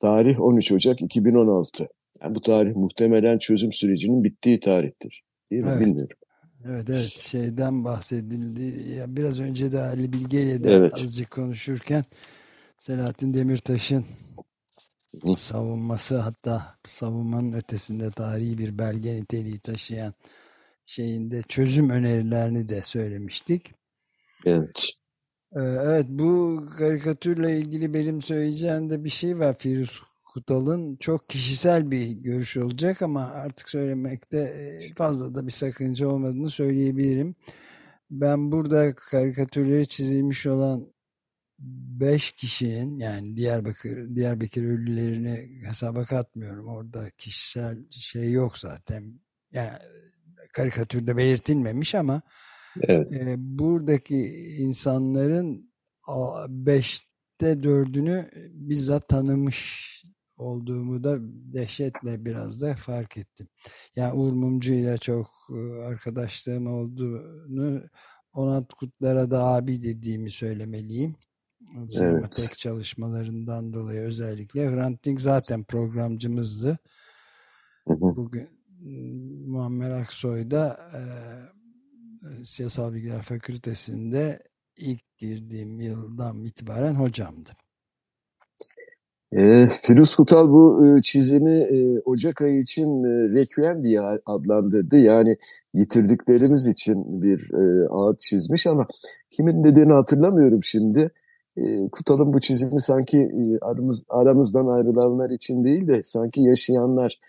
Tarih 0.00 0.40
13 0.40 0.72
Ocak 0.72 1.02
2016. 1.02 1.88
Yani 2.22 2.34
bu 2.34 2.40
tarih 2.40 2.76
muhtemelen 2.76 3.38
çözüm 3.38 3.72
sürecinin 3.72 4.24
bittiği 4.24 4.60
tarihtir. 4.60 5.22
Değil 5.50 5.62
mi? 5.62 5.70
Evet. 5.72 5.80
Bilmiyorum. 5.80 6.16
Evet 6.68 6.90
evet 6.90 7.18
şeyden 7.18 7.84
bahsedildi. 7.84 8.90
Ya 8.98 9.16
biraz 9.16 9.40
önce 9.40 9.72
de 9.72 9.80
Ali 9.80 10.12
Bilge 10.12 10.42
ile 10.42 10.64
de 10.64 10.72
Evet. 10.72 10.92
azıcık 10.94 11.30
konuşurken 11.30 12.04
Selahattin 12.80 13.34
Demirtaş'ın 13.34 14.04
savunması 15.36 16.18
hatta 16.18 16.74
savunmanın 16.86 17.52
ötesinde 17.52 18.10
tarihi 18.10 18.58
bir 18.58 18.78
belge 18.78 19.16
niteliği 19.16 19.58
taşıyan 19.58 20.14
şeyinde 20.86 21.42
çözüm 21.42 21.90
önerilerini 21.90 22.68
de 22.68 22.80
söylemiştik. 22.80 23.72
Evet. 24.44 24.90
Ee, 25.56 25.60
Evet 25.60 26.06
bu 26.08 26.60
karikatürle 26.78 27.58
ilgili 27.58 27.94
benim 27.94 28.22
söyleyeceğim 28.22 28.90
de 28.90 29.04
bir 29.04 29.10
şey 29.10 29.38
var 29.38 29.58
Firuz 29.58 30.02
Kutal'ın 30.34 30.96
çok 30.96 31.28
kişisel 31.28 31.90
bir 31.90 32.06
görüş 32.10 32.56
olacak 32.56 33.02
ama 33.02 33.24
artık 33.24 33.68
söylemekte 33.68 34.38
e, 34.38 34.78
fazla 34.94 35.34
da 35.34 35.46
bir 35.46 35.52
sakınca 35.52 36.08
olmadığını 36.08 36.50
söyleyebilirim. 36.50 37.34
Ben 38.10 38.52
burada 38.52 38.94
karikatürleri 38.94 39.88
çizilmiş 39.88 40.46
olan 40.46 40.92
5 41.60 42.30
kişinin 42.32 42.98
yani 42.98 43.36
Diyarbakır 43.36 44.14
Diyarbakır 44.14 44.62
ölülerini 44.62 45.60
hesaba 45.68 46.04
katmıyorum. 46.04 46.66
Orada 46.68 47.10
kişisel 47.10 47.78
şey 47.90 48.32
yok 48.32 48.58
zaten. 48.58 49.20
Yani 49.52 49.78
karikatürde 50.52 51.16
belirtilmemiş 51.16 51.94
ama 51.94 52.22
Evet. 52.80 53.12
e, 53.12 53.34
buradaki 53.38 54.16
insanların 54.58 55.72
a- 56.06 56.46
beşte 56.48 57.62
dördünü 57.62 58.30
bizzat 58.52 59.08
tanımış 59.08 59.90
olduğumu 60.36 61.04
da 61.04 61.16
dehşetle 61.54 62.24
biraz 62.24 62.60
da 62.60 62.74
fark 62.74 63.16
ettim. 63.16 63.48
Yani 63.96 64.12
Uğur 64.14 64.32
Mumcu 64.32 64.72
ile 64.72 64.98
çok 64.98 65.26
e, 65.56 65.82
arkadaşlığım 65.82 66.66
olduğunu 66.66 67.82
Onat 68.32 68.74
Kutlar'a 68.74 69.30
da 69.30 69.44
abi 69.44 69.82
dediğimi 69.82 70.30
söylemeliyim. 70.30 71.16
Evet. 72.00 72.54
çalışmalarından 72.58 73.72
dolayı 73.72 74.00
özellikle. 74.00 74.70
Hrant 74.70 75.04
Dink 75.04 75.20
zaten 75.20 75.64
programcımızdı. 75.64 76.78
Hı 77.88 77.94
hı. 77.94 78.16
Bugün 78.16 78.48
m, 78.80 79.50
Muammer 79.50 79.90
Aksoy 79.90 80.50
da 80.50 80.90
e, 80.94 81.00
Siyasal 82.44 82.94
Bilgiler 82.94 83.22
Fakültesi'nde 83.22 84.42
ilk 84.76 85.18
girdiğim 85.18 85.80
yıldan 85.80 86.44
itibaren 86.44 86.94
hocamdı. 86.94 87.50
E, 89.32 89.68
Firuz 89.82 90.14
Kutal 90.14 90.48
bu 90.48 90.86
e, 90.86 91.02
çizimi 91.02 91.50
e, 91.50 92.00
Ocak 92.04 92.42
ayı 92.42 92.58
için 92.58 93.04
e, 93.04 93.40
Requiem 93.40 93.82
diye 93.82 94.00
adlandırdı. 94.26 94.98
Yani 94.98 95.36
yitirdiklerimiz 95.74 96.66
için 96.66 97.22
bir 97.22 97.50
e, 97.54 97.88
ağıt 97.88 98.20
çizmiş 98.20 98.66
ama 98.66 98.86
kimin 99.30 99.64
dediğini 99.64 99.92
hatırlamıyorum 99.92 100.62
şimdi. 100.62 101.10
E, 101.56 101.88
Kutal'ın 101.92 102.32
bu 102.32 102.40
çizimi 102.40 102.80
sanki 102.80 103.18
e, 103.18 103.64
aramız, 103.64 104.04
aramızdan 104.08 104.66
ayrılanlar 104.66 105.30
için 105.30 105.64
değil 105.64 105.88
de 105.88 106.02
sanki 106.02 106.40
yaşayanlar, 106.40 107.20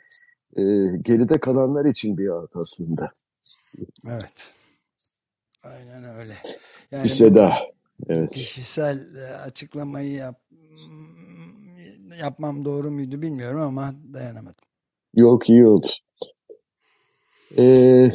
e, 0.57 0.63
geride 1.01 1.39
kalanlar 1.39 1.85
için 1.85 2.17
bir 2.17 2.29
ağıt 2.29 2.55
aslında. 2.55 3.11
Evet. 4.11 4.53
Aynen 5.63 6.15
öyle. 6.15 6.35
Bir 6.91 6.97
Yani 6.97 7.03
bu 7.03 7.09
seda. 7.09 7.53
Evet. 8.09 8.31
kişisel 8.31 9.15
e, 9.15 9.35
açıklamayı 9.35 10.11
yap, 10.11 10.41
yapmam 12.19 12.65
doğru 12.65 12.91
muydu 12.91 13.21
bilmiyorum 13.21 13.61
ama 13.61 13.93
dayanamadım. 14.13 14.65
Yok 15.15 15.49
iyi 15.49 15.67
oldu. 15.67 15.87
Ee, 17.57 18.11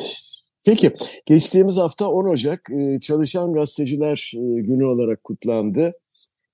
peki 0.67 0.93
geçtiğimiz 1.27 1.77
hafta 1.77 2.09
10 2.09 2.25
Ocak 2.25 2.71
e, 2.71 2.99
Çalışan 3.01 3.53
Gazeteciler 3.53 4.33
e, 4.35 4.61
Günü 4.61 4.85
olarak 4.85 5.25
kutlandı. 5.25 5.93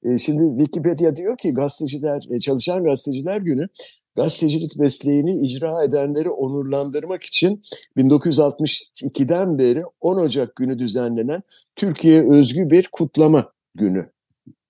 E, 0.04 0.18
şimdi 0.18 0.62
Wikipedia 0.62 1.16
diyor 1.16 1.36
ki 1.36 1.54
gazeteciler, 1.54 2.22
Çalışan 2.40 2.84
Gazeteciler 2.84 3.40
Günü 3.40 3.68
gazetecilik 4.16 4.76
mesleğini 4.76 5.46
icra 5.46 5.84
edenleri 5.84 6.30
onurlandırmak 6.30 7.22
için 7.22 7.62
1962'den 7.96 9.58
beri 9.58 9.82
10 10.00 10.16
Ocak 10.16 10.56
günü 10.56 10.78
düzenlenen 10.78 11.42
Türkiye 11.76 12.30
özgü 12.30 12.70
bir 12.70 12.88
kutlama 12.92 13.52
günü 13.74 14.10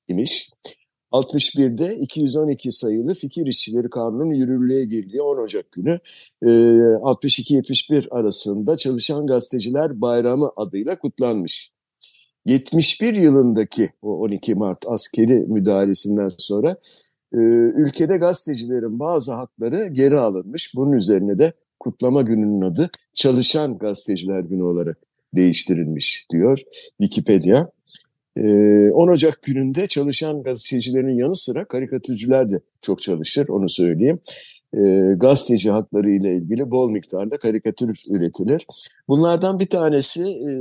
imiş. 0.09 0.51
61'de 1.13 1.97
212 1.97 2.73
sayılı 2.73 3.15
Fikir 3.15 3.47
İşçileri 3.47 3.91
Kanunu'nun 3.91 4.35
yürürlüğe 4.35 4.85
girdiği 4.85 5.23
10 5.23 5.45
Ocak 5.45 5.73
günü 5.73 6.01
e, 6.43 6.47
62-71 6.47 8.09
arasında 8.11 8.77
Çalışan 8.77 9.27
Gazeteciler 9.27 10.01
Bayramı 10.01 10.51
adıyla 10.57 10.99
kutlanmış. 10.99 11.73
71 12.47 13.15
yılındaki 13.15 13.91
o 14.03 14.19
12 14.19 14.55
Mart 14.55 14.85
askeri 14.87 15.47
müdahalesinden 15.47 16.31
sonra 16.39 16.77
e, 17.33 17.39
ülkede 17.77 18.17
gazetecilerin 18.17 18.99
bazı 18.99 19.33
hakları 19.33 19.87
geri 19.87 20.19
alınmış. 20.19 20.73
Bunun 20.77 20.93
üzerine 20.93 21.39
de 21.39 21.53
kutlama 21.81 22.23
gününün 22.23 22.63
adı 22.63 22.91
Çalışan 23.13 23.79
Gazeteciler 23.79 24.41
Günü 24.41 24.63
olarak 24.63 24.99
değiştirilmiş 25.35 26.27
diyor 26.33 26.59
Wikipedia. 27.01 27.69
Ee, 28.37 28.91
10 28.91 29.09
Ocak 29.09 29.43
gününde 29.43 29.87
çalışan 29.87 30.43
gazetecilerin 30.43 31.19
yanı 31.19 31.37
sıra 31.37 31.65
karikatürcüler 31.65 32.51
de 32.51 32.61
çok 32.81 33.03
çalışır 33.03 33.49
onu 33.49 33.69
söyleyeyim. 33.69 34.21
Ee, 34.75 35.15
gazeteci 35.17 35.71
hakları 35.71 36.11
ile 36.11 36.37
ilgili 36.37 36.71
bol 36.71 36.91
miktarda 36.91 37.39
karikatür 37.39 38.01
üretilir. 38.11 38.67
Bunlardan 39.09 39.59
bir 39.59 39.67
tanesi 39.67 40.23
e, 40.23 40.53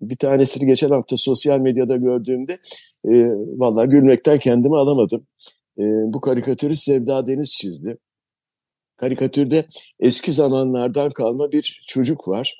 bir 0.00 0.16
tanesini 0.16 0.66
geçen 0.66 0.90
hafta 0.90 1.16
sosyal 1.16 1.58
medyada 1.58 1.96
gördüğümde 1.96 2.58
e, 3.04 3.28
vallahi 3.58 3.88
gülmekten 3.88 4.38
kendimi 4.38 4.76
alamadım. 4.76 5.26
E, 5.78 5.84
bu 6.12 6.20
karikatürü 6.20 6.76
Sevda 6.76 7.26
Deniz 7.26 7.52
çizdi. 7.52 7.98
Karikatürde 8.96 9.66
eski 10.00 10.32
zamanlardan 10.32 11.10
kalma 11.10 11.52
bir 11.52 11.84
çocuk 11.88 12.28
var 12.28 12.56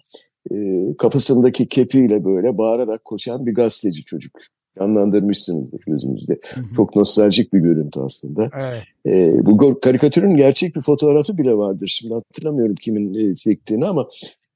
e, 0.53 0.57
kafasındaki 0.99 1.69
kepiyle 1.69 2.25
böyle 2.25 2.59
bağırarak 2.59 3.05
koşan 3.05 3.47
bir 3.47 3.55
gazeteci 3.55 4.05
çocuk. 4.05 4.39
Canlandırmışsınızdır 4.79 5.81
gözünüzde. 5.87 6.39
Hı 6.55 6.61
hı. 6.61 6.75
Çok 6.77 6.97
nostaljik 6.97 7.53
bir 7.53 7.59
görüntü 7.59 8.01
aslında. 8.01 8.51
Evet. 8.59 8.83
E, 9.07 9.47
bu 9.47 9.81
karikatürün 9.81 10.37
gerçek 10.37 10.77
bir 10.77 10.81
fotoğrafı 10.81 11.39
bile 11.39 11.57
vardır. 11.57 11.89
Şimdi 11.89 12.15
hatırlamıyorum 12.15 12.75
kimin 12.75 13.15
e, 13.15 13.35
çektiğini 13.35 13.87
ama 13.87 14.09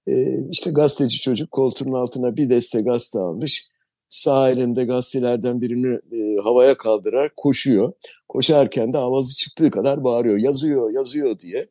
e, 0.09 0.39
işte 0.51 0.71
gazeteci 0.71 1.21
çocuk 1.21 1.51
koltuğunun 1.51 1.93
altına 1.93 2.37
bir 2.37 2.51
deste 2.51 2.81
gazete 2.81 3.19
almış. 3.19 3.69
Sağ 4.09 4.51
elinde 4.51 4.85
gazetelerden 4.85 5.61
birini 5.61 5.99
e, 6.13 6.43
havaya 6.43 6.75
kaldırarak 6.75 7.37
koşuyor. 7.37 7.93
Koşarken 8.29 8.93
de 8.93 8.99
avazı 8.99 9.35
çıktığı 9.37 9.71
kadar 9.71 10.05
bağırıyor. 10.05 10.37
Yazıyor, 10.37 10.91
yazıyor 10.91 11.39
diye. 11.39 11.67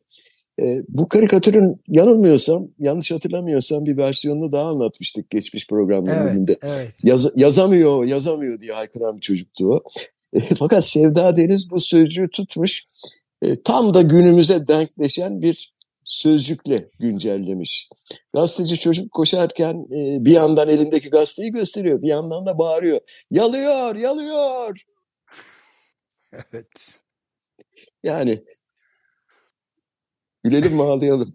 E, 0.60 0.82
bu 0.88 1.08
karikatürün 1.08 1.82
yanılmıyorsam, 1.88 2.68
yanlış 2.78 3.12
hatırlamıyorsam 3.12 3.86
bir 3.86 3.96
versiyonunu 3.96 4.52
daha 4.52 4.64
anlatmıştık 4.64 5.30
geçmiş 5.30 5.66
programların 5.66 6.46
Evet. 6.48 6.58
Evet. 6.62 6.92
Yaz, 7.02 7.32
yazamıyor, 7.36 8.04
yazamıyor 8.04 8.60
diye 8.60 8.72
haykıran 8.72 9.16
bir 9.16 9.20
çocuktu 9.20 9.74
o. 9.74 9.82
E, 10.34 10.54
fakat 10.54 10.84
Sevda 10.84 11.36
Deniz 11.36 11.70
bu 11.70 11.80
sözcüğü 11.80 12.28
tutmuş. 12.30 12.84
e, 13.42 13.62
tam 13.62 13.94
da 13.94 14.02
günümüze 14.02 14.68
denkleşen 14.68 15.42
bir 15.42 15.74
sözcükle 16.04 16.88
güncellemiş. 17.00 17.88
Gazeteci 18.34 18.78
çocuk 18.78 19.12
koşarken 19.12 19.74
e, 19.74 20.24
bir 20.24 20.30
yandan 20.30 20.68
elindeki 20.68 21.10
gazeteyi 21.10 21.52
gösteriyor, 21.52 22.02
bir 22.02 22.08
yandan 22.08 22.46
da 22.46 22.58
bağırıyor. 22.58 23.00
Yalıyor, 23.30 23.96
yalıyor. 23.96 24.80
Evet. 26.52 27.00
Yani 28.04 28.44
gülelim 30.44 30.74
mi 30.74 30.82
ağlayalım? 30.82 31.32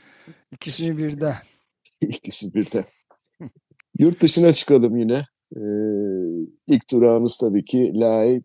İkisini 0.52 0.98
birden. 0.98 1.34
İkisi 2.00 2.54
birden. 2.54 2.84
Yurt 3.98 4.22
dışına 4.22 4.52
çıkalım 4.52 4.96
yine. 4.96 5.26
Ee, 5.56 5.60
ilk 6.68 6.90
durağımız 6.90 7.36
tabii 7.36 7.64
ki 7.64 7.92
Lai 7.94 8.42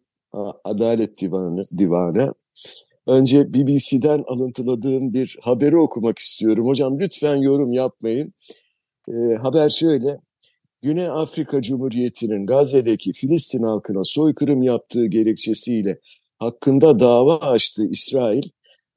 Adalet 0.64 1.22
Divanı. 1.22 1.62
Divanı. 1.78 2.34
Önce 3.08 3.54
BBC'den 3.54 4.24
alıntıladığım 4.28 5.14
bir 5.14 5.38
haberi 5.42 5.78
okumak 5.78 6.20
istiyorum. 6.20 6.66
Hocam 6.66 7.00
lütfen 7.00 7.36
yorum 7.36 7.72
yapmayın. 7.72 8.34
Ee, 9.10 9.36
haber 9.42 9.70
şöyle. 9.70 10.20
Güney 10.82 11.08
Afrika 11.08 11.62
Cumhuriyeti'nin 11.62 12.46
Gazze'deki 12.46 13.14
Filistin 13.14 13.64
halkına 13.64 14.04
soykırım 14.04 14.62
yaptığı 14.62 15.06
gerekçesiyle 15.06 16.00
hakkında 16.40 17.00
dava 17.00 17.38
açtığı 17.38 17.88
İsrail, 17.90 18.42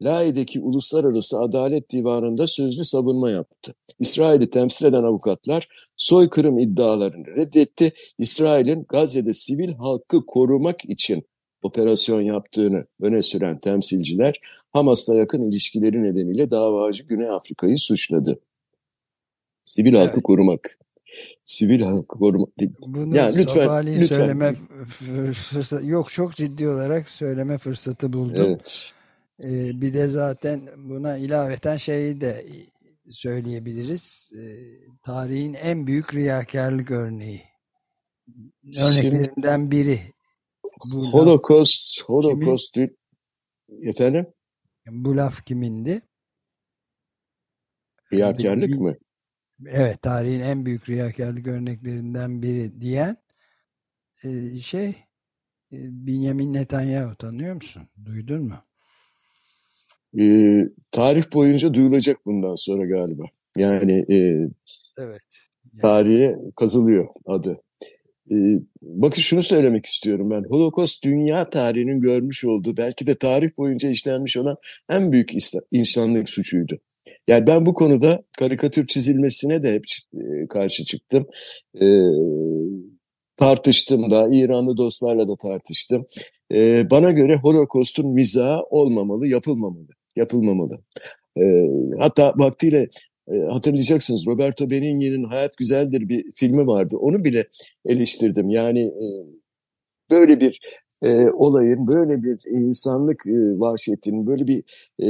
Lai'deki 0.03 0.61
Uluslararası 0.61 1.39
Adalet 1.39 1.93
Divanı'nda 1.93 2.47
sözlü 2.47 2.85
savunma 2.85 3.31
yaptı. 3.31 3.75
İsrail'i 3.99 4.51
temsil 4.51 4.85
eden 4.87 5.03
avukatlar 5.03 5.69
soykırım 5.97 6.59
iddialarını 6.59 7.27
reddetti. 7.27 7.93
İsrail'in 8.19 8.87
Gazze'de 8.89 9.35
sivil 9.35 9.73
halkı 9.73 10.27
korumak 10.27 10.85
için 10.85 11.23
operasyon 11.63 12.21
yaptığını 12.21 12.87
öne 13.01 13.23
süren 13.23 13.59
temsilciler 13.59 14.41
Hamas'la 14.71 15.15
yakın 15.15 15.43
ilişkileri 15.43 16.03
nedeniyle 16.03 16.51
davacı 16.51 17.03
Güney 17.03 17.31
Afrika'yı 17.31 17.79
suçladı. 17.79 18.41
Sivil 19.65 19.95
evet. 19.95 20.09
halkı 20.09 20.23
korumak. 20.23 20.79
Sivil 21.45 21.81
halkı 21.81 22.19
korumak. 22.19 22.49
Bunu 22.81 23.17
ya, 23.17 23.27
lütfen, 23.27 23.87
lütfen. 23.87 24.07
söyleme 24.07 24.55
yok 25.83 26.11
çok 26.11 26.35
ciddi 26.35 26.69
olarak 26.69 27.09
söyleme 27.09 27.59
fırsatı 27.59 28.13
buldum. 28.13 28.45
Evet. 28.47 28.93
Bir 29.43 29.93
de 29.93 30.09
zaten 30.09 30.69
buna 30.77 31.17
ilaveten 31.17 31.77
şeyi 31.77 32.21
de 32.21 32.47
söyleyebiliriz. 33.09 34.33
Tarihin 35.03 35.55
en 35.55 35.87
büyük 35.87 36.15
riyakarlık 36.15 36.91
örneği. 36.91 37.43
Örneklerinden 38.79 39.71
biri. 39.71 40.01
Burada. 40.85 41.11
Holocaust, 41.11 42.03
Holocaust 42.07 42.75
Kimin? 42.75 42.99
efendim? 43.83 44.27
Bu 44.87 45.17
laf 45.17 45.45
kimindi? 45.45 46.03
Riyakarlık 48.13 48.81
mı? 48.81 48.97
Evet, 49.67 50.03
tarihin 50.03 50.41
en 50.41 50.67
büyük 50.67 50.89
riyakarlık 50.89 51.47
örneklerinden 51.47 52.43
biri 52.43 52.81
diyen 52.81 53.17
şey 54.61 54.95
Benjamin 55.73 56.53
Netanyahu 56.53 57.17
tanıyor 57.17 57.55
musun? 57.55 57.89
Duydun 58.05 58.43
mu? 58.43 58.65
E, 60.19 60.57
tarih 60.91 61.25
boyunca 61.35 61.75
duyulacak 61.75 62.27
bundan 62.27 62.55
sonra 62.55 62.87
galiba. 62.87 63.25
Yani 63.57 63.93
e, 63.93 64.17
evet. 64.99 65.23
Yani. 65.73 65.83
tarihe 65.83 66.37
kazılıyor 66.57 67.09
adı. 67.27 67.61
E, 68.31 68.35
bakın 68.83 69.21
şunu 69.21 69.43
söylemek 69.43 69.87
istiyorum 69.87 70.31
ben. 70.31 70.43
Holocaust 70.51 71.05
dünya 71.05 71.51
tarihinin 71.51 72.01
görmüş 72.01 72.45
olduğu 72.45 72.77
belki 72.77 73.07
de 73.07 73.15
tarih 73.15 73.51
boyunca 73.59 73.91
işlenmiş 73.91 74.37
olan 74.37 74.57
en 74.91 75.13
büyük 75.13 75.31
insanlık 75.71 76.29
suçuydu. 76.29 76.79
Yani 77.29 77.47
ben 77.47 77.67
bu 77.67 77.75
konuda 77.75 78.23
karikatür 78.39 78.87
çizilmesine 78.87 79.63
de 79.63 79.75
hep 79.75 79.85
e, 80.15 80.47
karşı 80.49 80.85
çıktım. 80.85 81.27
E, 81.75 81.87
tartıştım 83.37 84.11
da, 84.11 84.29
İranlı 84.33 84.77
dostlarla 84.77 85.29
da 85.29 85.37
tartıştım. 85.37 86.05
E, 86.55 86.91
bana 86.91 87.11
göre 87.11 87.37
Holocaust'un 87.37 88.07
mizahı 88.15 88.63
olmamalı, 88.71 89.27
yapılmamalı 89.27 90.00
yapılmamalı. 90.21 90.79
E, 91.37 91.43
hatta 91.99 92.35
vaktiyle 92.37 92.89
e, 93.29 93.39
hatırlayacaksınız 93.51 94.27
Roberto 94.27 94.71
Benigni'nin 94.71 95.25
Hayat 95.25 95.57
Güzeldir 95.57 96.09
bir 96.09 96.25
filmi 96.35 96.67
vardı. 96.67 96.97
Onu 97.01 97.25
bile 97.25 97.49
eleştirdim. 97.87 98.49
Yani 98.49 98.81
e, 98.81 99.07
böyle 100.11 100.41
bir 100.41 100.61
e, 101.03 101.31
olayın, 101.31 101.87
böyle 101.87 102.23
bir 102.23 102.39
insanlık 102.47 103.27
e, 103.27 103.61
vahşetinin, 103.61 104.27
böyle 104.27 104.47
bir 104.47 104.63
e, 105.03 105.09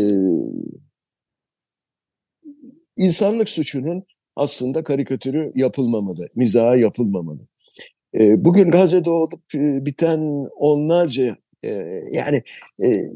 insanlık 2.97 3.49
suçunun 3.49 4.05
aslında 4.37 4.85
karikatürü 4.85 5.53
yapılmamalı, 5.55 6.29
mizaha 6.35 6.77
yapılmamalı. 6.77 7.41
E, 8.19 8.45
bugün 8.45 8.71
Gazze'de 8.71 9.11
olup 9.11 9.55
e, 9.55 9.87
biten 9.87 10.21
onlarca 10.57 11.37
e, 11.63 11.71
yani 12.13 12.43
e, 12.85 13.11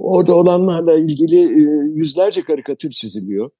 Orada 0.00 0.34
olanlarla 0.34 0.98
ilgili 0.98 1.38
e, 1.38 1.90
yüzlerce 1.94 2.42
karikatür 2.42 2.90
çiziliyor. 2.90 3.50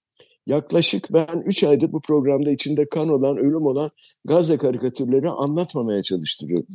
Yaklaşık 0.46 1.12
ben 1.12 1.42
3 1.44 1.64
aydır 1.64 1.92
bu 1.92 2.00
programda 2.00 2.50
içinde 2.50 2.88
kan 2.88 3.08
olan, 3.08 3.36
ölüm 3.36 3.66
olan 3.66 3.90
Gazze 4.24 4.56
karikatürleri 4.56 5.28
anlatmamaya 5.28 6.02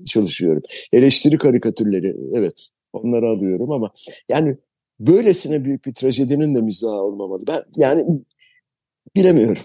çalışıyorum. 0.05 0.61
Eleştiri 0.93 1.37
karikatürleri, 1.37 2.15
evet 2.33 2.67
onları 2.93 3.29
alıyorum 3.29 3.71
ama 3.71 3.91
yani 4.29 4.57
böylesine 4.99 5.63
büyük 5.65 5.85
bir 5.85 5.93
trajedinin 5.93 6.55
de 6.55 6.61
mizahı 6.61 7.01
olmamalı. 7.01 7.43
Ben 7.47 7.63
yani 7.77 8.05
bilemiyorum. 9.15 9.63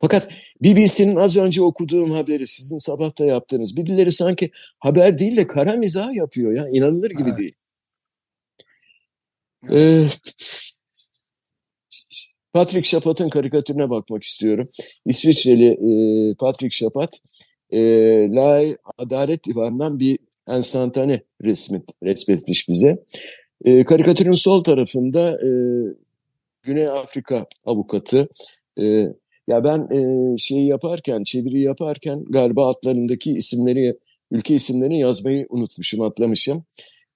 Fakat 0.00 0.28
BBC'nin 0.64 1.16
az 1.16 1.36
önce 1.36 1.62
okuduğum 1.62 2.10
haberi 2.10 2.46
sizin 2.46 2.78
sabahta 2.78 3.24
yaptığınız 3.24 3.76
birileri 3.76 4.12
sanki 4.12 4.50
haber 4.78 5.18
değil 5.18 5.36
de 5.36 5.46
kara 5.46 5.72
mizah 5.72 6.14
yapıyor 6.14 6.52
ya 6.52 6.68
inanılır 6.68 7.10
gibi 7.10 7.28
evet. 7.28 7.38
değil. 7.38 7.54
Ee, 9.68 10.08
Patrick 12.52 12.88
Şapat'ın 12.88 13.28
karikatürüne 13.28 13.90
bakmak 13.90 14.22
istiyorum. 14.22 14.68
İsviçreli 15.06 15.66
e, 15.66 16.34
Patrick 16.34 16.76
Şapat, 16.76 17.20
e, 17.70 17.80
Lay 18.30 18.76
Adalet 18.98 19.46
Divanı'ndan 19.46 20.00
bir 20.00 20.18
enstantane 20.48 21.22
resmi, 21.42 21.82
resmetmiş 22.02 22.68
bize. 22.68 23.04
E, 23.64 23.84
karikatürün 23.84 24.34
sol 24.34 24.64
tarafında 24.64 25.30
e, 25.30 25.50
Güney 26.62 26.88
Afrika 26.88 27.46
avukatı. 27.64 28.28
E, 28.78 28.84
ya 29.48 29.64
ben 29.64 29.88
e, 29.96 30.36
şeyi 30.38 30.66
yaparken, 30.66 31.22
çeviri 31.22 31.60
yaparken 31.60 32.24
galiba 32.28 32.68
atlarındaki 32.68 33.32
isimleri, 33.32 33.98
ülke 34.30 34.54
isimlerini 34.54 35.00
yazmayı 35.00 35.46
unutmuşum, 35.50 36.00
atlamışım. 36.00 36.64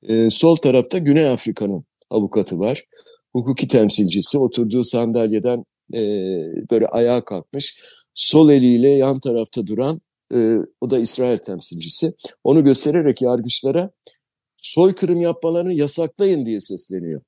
E, 0.03 0.31
sol 0.31 0.57
tarafta 0.57 0.99
Güney 0.99 1.29
Afrika'nın 1.29 1.85
avukatı 2.11 2.59
var. 2.59 2.85
Hukuki 3.33 3.69
temsilcisi 3.69 4.39
oturduğu 4.39 4.85
sandalyeden 4.85 5.65
e, 5.95 6.01
böyle 6.71 6.87
ayağa 6.87 7.25
kalkmış. 7.25 7.79
Sol 8.15 8.51
eliyle 8.51 8.91
yan 8.91 9.21
tarafta 9.21 9.67
duran 9.67 10.01
e, 10.35 10.57
o 10.81 10.91
da 10.91 10.99
İsrail 10.99 11.39
temsilcisi. 11.39 12.15
Onu 12.45 12.65
göstererek 12.65 13.23
yargıçlara 13.23 13.91
soykırım 14.57 15.21
yapmalarını 15.21 15.73
yasaklayın 15.73 16.47
diye 16.47 16.61
sesleniyor. 16.61 17.23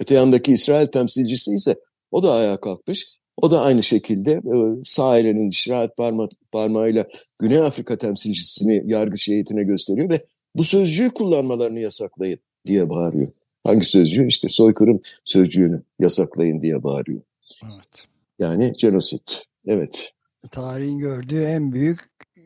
Öte 0.00 0.14
yandaki 0.14 0.52
İsrail 0.52 0.86
temsilcisi 0.86 1.54
ise 1.54 1.76
o 2.10 2.22
da 2.22 2.32
ayağa 2.32 2.60
kalkmış. 2.60 3.18
O 3.36 3.50
da 3.50 3.60
aynı 3.60 3.82
şekilde 3.82 4.32
e, 4.32 4.56
sağ 4.84 5.18
elinin 5.18 5.50
işaret 5.50 5.96
parma, 5.96 6.28
parmağıyla 6.52 7.06
Güney 7.38 7.58
Afrika 7.58 7.98
temsilcisini 7.98 8.82
yargıç 8.92 9.28
heyetine 9.28 9.64
gösteriyor 9.64 10.10
ve 10.10 10.26
bu 10.54 10.64
sözcüğü 10.64 11.10
kullanmalarını 11.10 11.80
yasaklayın 11.80 12.40
diye 12.66 12.90
bağırıyor. 12.90 13.28
Hangi 13.64 13.86
sözcüğü? 13.86 14.26
İşte 14.26 14.48
soykırım 14.48 15.00
sözcüğünü 15.24 15.82
yasaklayın 15.98 16.62
diye 16.62 16.82
bağırıyor. 16.82 17.20
Evet. 17.64 18.06
Yani 18.38 18.72
genosit. 18.78 19.44
Evet. 19.66 20.12
Tarihin 20.50 20.98
gördüğü 20.98 21.42
en 21.42 21.72
büyük 21.72 22.00
e, 22.36 22.42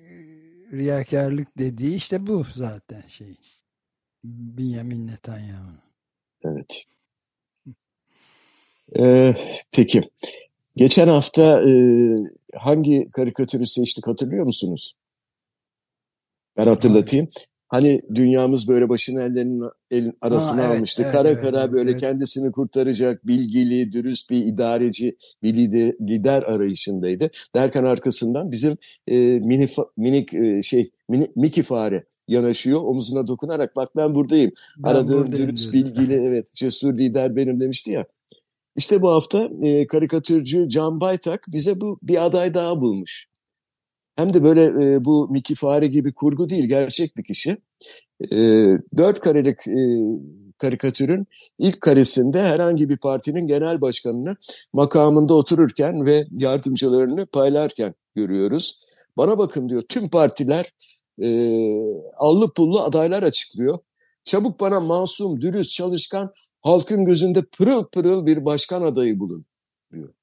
riyakarlık 0.73 1.59
dediği 1.59 1.97
işte 1.97 2.27
bu 2.27 2.45
zaten 2.55 3.03
şey. 3.09 3.37
Benjamin 4.25 5.07
Netanyahu. 5.07 5.73
Evet. 6.45 6.85
Ee, 8.99 9.35
peki. 9.73 10.03
Geçen 10.77 11.09
hafta 11.09 11.63
e, 11.71 11.73
hangi 12.55 13.09
karikatürü 13.15 13.67
seçtik 13.67 14.07
hatırlıyor 14.07 14.45
musunuz? 14.45 14.97
Ben 16.57 16.67
hatırlatayım. 16.67 17.29
Hani 17.73 18.01
dünyamız 18.15 18.69
böyle 18.69 18.89
başını 18.89 19.23
ellerinin 19.23 19.71
elin 19.91 20.19
arasına 20.21 20.63
ha, 20.63 20.67
evet, 20.67 20.77
almıştı. 20.77 21.03
Evet, 21.03 21.13
kara 21.13 21.29
evet, 21.29 21.43
kara 21.43 21.73
böyle 21.73 21.91
evet. 21.91 22.01
kendisini 22.01 22.53
kurtaracak 22.53 23.27
bilgili, 23.27 23.93
dürüst 23.93 24.31
bir 24.31 24.37
idareci, 24.37 25.17
bir 25.43 25.55
lider, 25.55 25.95
lider 26.01 26.43
arayışındaydı. 26.43 27.31
Derken 27.55 27.85
arkasından 27.85 28.51
bizim 28.51 28.77
e, 29.07 29.17
mini, 29.19 29.69
minik 29.97 30.35
e, 30.35 30.63
şey 30.63 30.91
mini, 31.09 31.29
Mickey 31.37 31.65
fare 31.65 32.05
yanaşıyor. 32.29 32.83
Omuzuna 32.83 33.27
dokunarak 33.27 33.77
bak 33.77 33.97
ben 33.97 34.15
buradayım. 34.15 34.53
Ben 34.79 34.91
Aradığım 34.91 35.19
buradayım 35.21 35.49
dürüst, 35.49 35.73
diyordu. 35.73 35.89
bilgili, 35.89 36.15
evet 36.27 36.55
cesur 36.55 36.99
lider 36.99 37.37
benim 37.37 37.61
demişti 37.61 37.91
ya. 37.91 38.07
İşte 38.77 39.03
bu 39.03 39.11
hafta 39.11 39.49
e, 39.63 39.87
karikatürcü 39.87 40.69
Can 40.69 41.01
Baytak 41.01 41.45
bize 41.49 41.81
bu 41.81 41.99
bir 42.03 42.27
aday 42.27 42.55
daha 42.55 42.81
bulmuş. 42.81 43.32
Hem 44.17 44.35
de 44.35 44.45
böyle 44.45 44.65
e, 44.65 45.05
bu 45.05 45.29
Mickey 45.31 45.55
Fare 45.55 45.87
gibi 45.87 46.13
kurgu 46.15 46.49
değil, 46.49 46.69
gerçek 46.69 47.17
bir 47.17 47.25
kişi. 47.25 47.57
E, 48.33 48.37
dört 48.97 49.21
karelik 49.21 49.69
e, 49.69 49.79
karikatürün 50.59 51.27
ilk 51.59 51.81
karesinde 51.81 52.43
herhangi 52.43 52.89
bir 52.89 52.97
partinin 52.97 53.47
genel 53.47 53.81
başkanını 53.81 54.37
makamında 54.73 55.35
otururken 55.35 56.07
ve 56.07 56.27
yardımcılarını 56.31 57.27
paylarken 57.27 57.95
görüyoruz. 58.15 58.81
Bana 59.17 59.39
bakın 59.39 59.69
diyor 59.69 59.83
tüm 59.89 60.11
partiler 60.11 60.73
e, 61.23 61.29
allı 62.17 62.53
pullu 62.53 62.81
adaylar 62.81 63.23
açıklıyor. 63.23 63.79
Çabuk 64.25 64.61
bana 64.61 64.81
masum, 64.81 65.41
dürüst, 65.41 65.71
çalışkan, 65.71 66.33
halkın 66.61 67.05
gözünde 67.05 67.43
pırıl 67.43 67.85
pırıl 67.85 68.27
bir 68.27 68.45
başkan 68.45 68.83
adayı 68.83 69.19
bulun 69.19 69.45
diyor. 69.93 70.15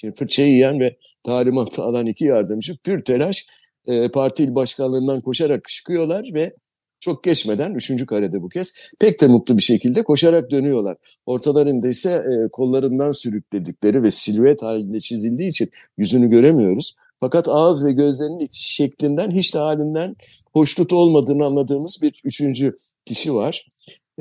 Şimdi 0.00 0.14
fırçayı 0.14 0.52
yiyen 0.52 0.80
ve 0.80 0.96
talimatı 1.24 1.82
alan 1.84 2.06
iki 2.06 2.24
yardımcı 2.24 2.76
pür 2.76 3.04
telaş 3.04 3.46
e, 3.86 4.08
parti 4.08 4.44
il 4.44 4.54
başkanlığından 4.54 5.20
koşarak 5.20 5.68
çıkıyorlar 5.68 6.24
ve 6.34 6.54
çok 7.00 7.24
geçmeden 7.24 7.74
üçüncü 7.74 8.06
karede 8.06 8.42
bu 8.42 8.48
kez 8.48 8.72
pek 9.00 9.20
de 9.20 9.26
mutlu 9.26 9.56
bir 9.56 9.62
şekilde 9.62 10.02
koşarak 10.02 10.50
dönüyorlar. 10.50 10.96
Ortalarında 11.26 11.88
ise 11.88 12.10
e, 12.10 12.48
kollarından 12.48 13.12
sürükledikleri 13.12 14.02
ve 14.02 14.10
silüet 14.10 14.62
halinde 14.62 15.00
çizildiği 15.00 15.48
için 15.48 15.70
yüzünü 15.98 16.30
göremiyoruz. 16.30 16.94
Fakat 17.20 17.48
ağız 17.48 17.84
ve 17.84 17.92
gözlerinin 17.92 18.40
itiş 18.40 18.66
şeklinden 18.66 19.30
hiç 19.30 19.54
de 19.54 19.58
halinden 19.58 20.16
hoşnut 20.52 20.92
olmadığını 20.92 21.44
anladığımız 21.44 21.98
bir 22.02 22.20
üçüncü 22.24 22.78
kişi 23.06 23.34
var. 23.34 23.66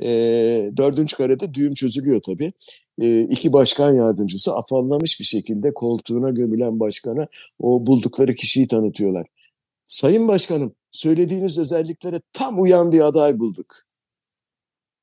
E, 0.02 0.72
dördüncü 0.78 1.16
karede 1.16 1.54
düğüm 1.54 1.74
çözülüyor 1.74 2.22
tabii. 2.22 2.54
E, 3.02 3.22
iki 3.22 3.54
başkan 3.54 3.94
yardımcısı 3.94 4.56
afallamış 4.56 5.20
bir 5.20 5.26
şekilde 5.26 5.74
koltuğuna 5.74 6.30
gömülen 6.30 6.80
başkana 6.80 7.28
o 7.60 7.86
buldukları 7.86 8.36
kişiyi 8.36 8.68
tanıtıyorlar. 8.68 9.28
Sayın 9.88 10.28
Başkanım, 10.28 10.76
söylediğiniz 10.92 11.58
özelliklere 11.58 12.22
tam 12.34 12.62
uyan 12.62 12.92
bir 12.92 13.00
aday 13.02 13.40
bulduk. 13.40 13.76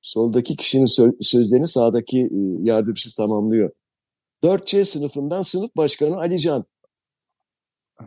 Soldaki 0.03 0.57
kişinin 0.57 0.87
sö- 0.87 1.17
sözlerini 1.25 1.69
sağdaki 1.69 2.21
e, 2.21 2.39
yardımcısı 2.63 3.17
tamamlıyor. 3.17 3.71
4C 4.45 4.85
sınıfından 4.85 5.43
sınıf 5.43 5.77
başkanı 5.77 6.17
Alican. 6.17 6.65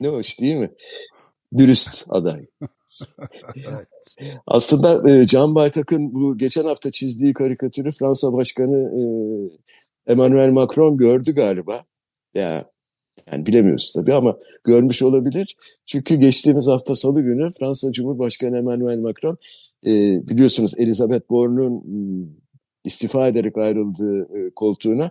ne 0.00 0.08
hoş 0.08 0.40
değil 0.40 0.56
mi? 0.56 0.70
Dürüst 1.56 2.06
aday. 2.08 2.46
Aslında 4.46 5.10
e, 5.10 5.26
Can 5.26 5.54
Baytak'ın 5.54 6.14
bu 6.14 6.38
geçen 6.38 6.64
hafta 6.64 6.90
çizdiği 6.90 7.34
karikatürü 7.34 7.90
Fransa 7.90 8.32
Başkanı 8.32 8.76
e, 8.76 9.02
Emmanuel 10.12 10.50
Macron 10.50 10.96
gördü 10.96 11.32
galiba. 11.32 11.84
Ya 12.34 12.70
yani 13.32 13.46
bilemiyoruz 13.46 13.92
tabii 13.96 14.14
ama 14.14 14.38
görmüş 14.64 15.02
olabilir. 15.02 15.56
Çünkü 15.86 16.14
geçtiğimiz 16.14 16.66
hafta 16.66 16.94
salı 16.94 17.22
günü 17.22 17.48
Fransa 17.58 17.92
Cumhurbaşkanı 17.92 18.58
Emmanuel 18.58 18.98
Macron 18.98 19.38
e, 19.86 19.90
biliyorsunuz 20.28 20.72
Elizabeth 20.78 21.30
Borne'un 21.30 21.84
istifa 22.84 23.28
ederek 23.28 23.58
ayrıldığı 23.58 24.22
e, 24.22 24.50
koltuğuna 24.50 25.10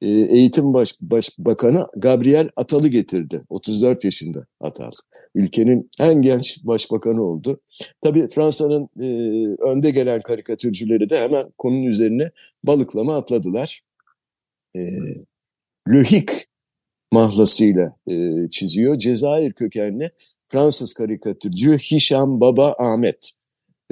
e, 0.00 0.10
Eğitim 0.10 0.74
Baş, 0.74 0.96
Başbakanı 1.00 1.86
Gabriel 1.96 2.50
Atal'ı 2.56 2.88
getirdi. 2.88 3.42
34 3.48 4.04
yaşında 4.04 4.46
Atal. 4.60 4.90
Ülkenin 5.36 5.90
en 6.00 6.22
genç 6.22 6.64
başbakanı 6.64 7.22
oldu. 7.22 7.60
Tabii 8.00 8.28
Fransa'nın 8.28 8.88
e, 9.00 9.08
önde 9.62 9.90
gelen 9.90 10.20
karikatürcüleri 10.20 11.10
de 11.10 11.20
hemen 11.20 11.46
konunun 11.58 11.86
üzerine 11.86 12.30
balıklama 12.64 13.16
atladılar. 13.16 13.82
E, 14.76 14.80
Le 15.92 16.02
Hic 16.02 16.32
mahlasıyla 17.12 17.96
e, 18.08 18.48
çiziyor. 18.50 18.96
Cezayir 18.98 19.52
kökenli 19.52 20.10
Fransız 20.48 20.94
karikatürcü 20.94 21.78
Hişam 21.78 22.40
Baba 22.40 22.74
Ahmet. 22.78 23.30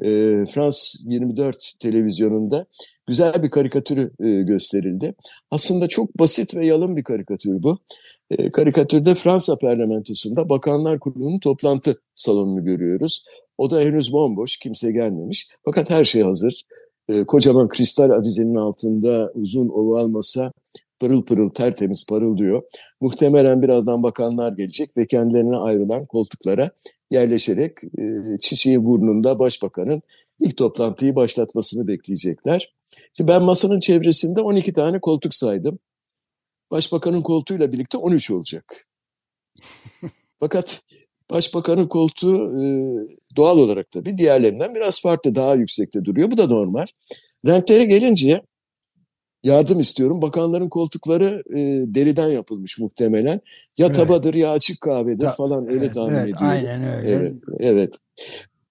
E, 0.03 0.09
Frans 0.55 0.95
24 1.05 1.73
televizyonunda 1.81 2.67
güzel 3.07 3.43
bir 3.43 3.51
karikatürü 3.51 4.13
e, 4.21 4.43
gösterildi. 4.43 5.15
Aslında 5.51 5.87
çok 5.87 6.19
basit 6.19 6.55
ve 6.55 6.67
yalın 6.67 6.97
bir 6.97 7.05
karikatür 7.05 7.63
bu. 7.63 7.79
E, 8.31 8.51
karikatürde 8.51 9.15
Fransa 9.15 9.59
parlamentosunda 9.59 10.49
Bakanlar 10.49 11.01
Kurulu'nun 11.01 11.39
toplantı 11.39 12.01
salonunu 12.15 12.65
görüyoruz. 12.65 13.25
O 13.59 13.71
da 13.71 13.81
henüz 13.81 14.13
bomboş, 14.13 14.57
kimse 14.57 14.93
gelmemiş. 14.93 15.49
Fakat 15.65 15.91
her 15.91 16.05
şey 16.05 16.23
hazır. 16.23 16.63
E, 17.09 17.25
kocaman 17.25 17.69
kristal 17.69 18.11
avizenin 18.11 18.55
altında 18.55 19.33
uzun 19.35 19.69
oval 19.69 20.09
masa, 20.09 20.53
pırıl 21.01 21.25
pırıl 21.25 21.51
tertemiz 21.51 22.07
parıldıyor. 22.09 22.63
Muhtemelen 23.01 23.63
birazdan 23.63 24.03
bakanlar 24.03 24.53
gelecek 24.53 24.97
ve 24.97 25.07
kendilerine 25.07 25.57
ayrılan 25.57 26.07
koltuklara 26.07 26.71
yerleşerek 27.11 27.79
e, 27.99 28.03
çiçeği 28.41 28.85
burnunda 28.85 29.39
başbakanın 29.39 30.03
ilk 30.41 30.57
toplantıyı 30.57 31.17
başlatmasını 31.17 31.89
bekleyecekler. 31.89 32.75
Şimdi 33.17 33.29
ben 33.29 33.43
masanın 33.43 33.81
çevresinde 33.81 34.41
12 34.41 34.73
tane 34.73 35.01
koltuk 35.01 35.35
saydım. 35.35 35.79
Başbakanın 36.75 37.23
koltuğuyla 37.23 37.73
birlikte 37.73 37.99
13 37.99 38.31
olacak. 38.31 38.87
Fakat 40.41 40.83
başbakanın 41.31 41.87
koltuğu 41.87 42.47
e, 42.47 42.67
doğal 43.37 43.59
olarak 43.59 43.91
tabii 43.91 44.19
diğerlerinden 44.19 44.75
biraz 44.75 45.01
farklı, 45.01 45.35
daha 45.35 45.55
yüksekte 45.55 46.05
duruyor. 46.05 46.31
Bu 46.31 46.39
da 46.39 46.47
normal. 46.47 46.87
Renklere 47.47 47.85
gelince 47.85 48.43
yardım 49.43 49.81
istiyorum. 49.81 50.23
Bakanların 50.23 50.69
koltukları 50.69 51.43
e, 51.51 51.61
deriden 51.95 52.29
yapılmış 52.29 52.79
muhtemelen. 52.79 53.41
Ya 53.79 53.87
evet. 53.87 53.97
tabadır 53.97 54.35
ya 54.35 54.53
açık 54.53 54.81
kahvedir 54.81 55.27
Ta 55.27 55.33
falan 55.33 55.69
öyle 55.69 55.85
evet, 55.85 55.95
tahmin 55.95 56.15
evet, 56.15 56.25
ediyorum. 56.25 56.47
Aynen 56.47 56.83
öyle. 56.83 57.11
Evet, 57.11 57.35
evet. 57.59 57.91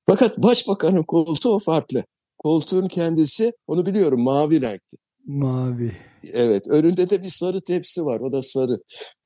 Fakat 0.06 0.38
başbakanın 0.38 1.04
koltuğu 1.04 1.60
farklı. 1.60 2.04
Koltuğun 2.38 2.88
kendisi 2.88 3.54
onu 3.68 3.86
biliyorum 3.86 4.22
mavi 4.22 4.62
renkli. 4.62 4.98
Mavi. 5.26 5.92
Evet 6.34 6.68
önünde 6.68 7.10
de 7.10 7.24
bir 7.24 7.30
sarı 7.30 7.62
tepsi 7.62 8.06
var 8.06 8.20
o 8.20 8.32
da 8.32 8.42
sarı. 8.42 8.78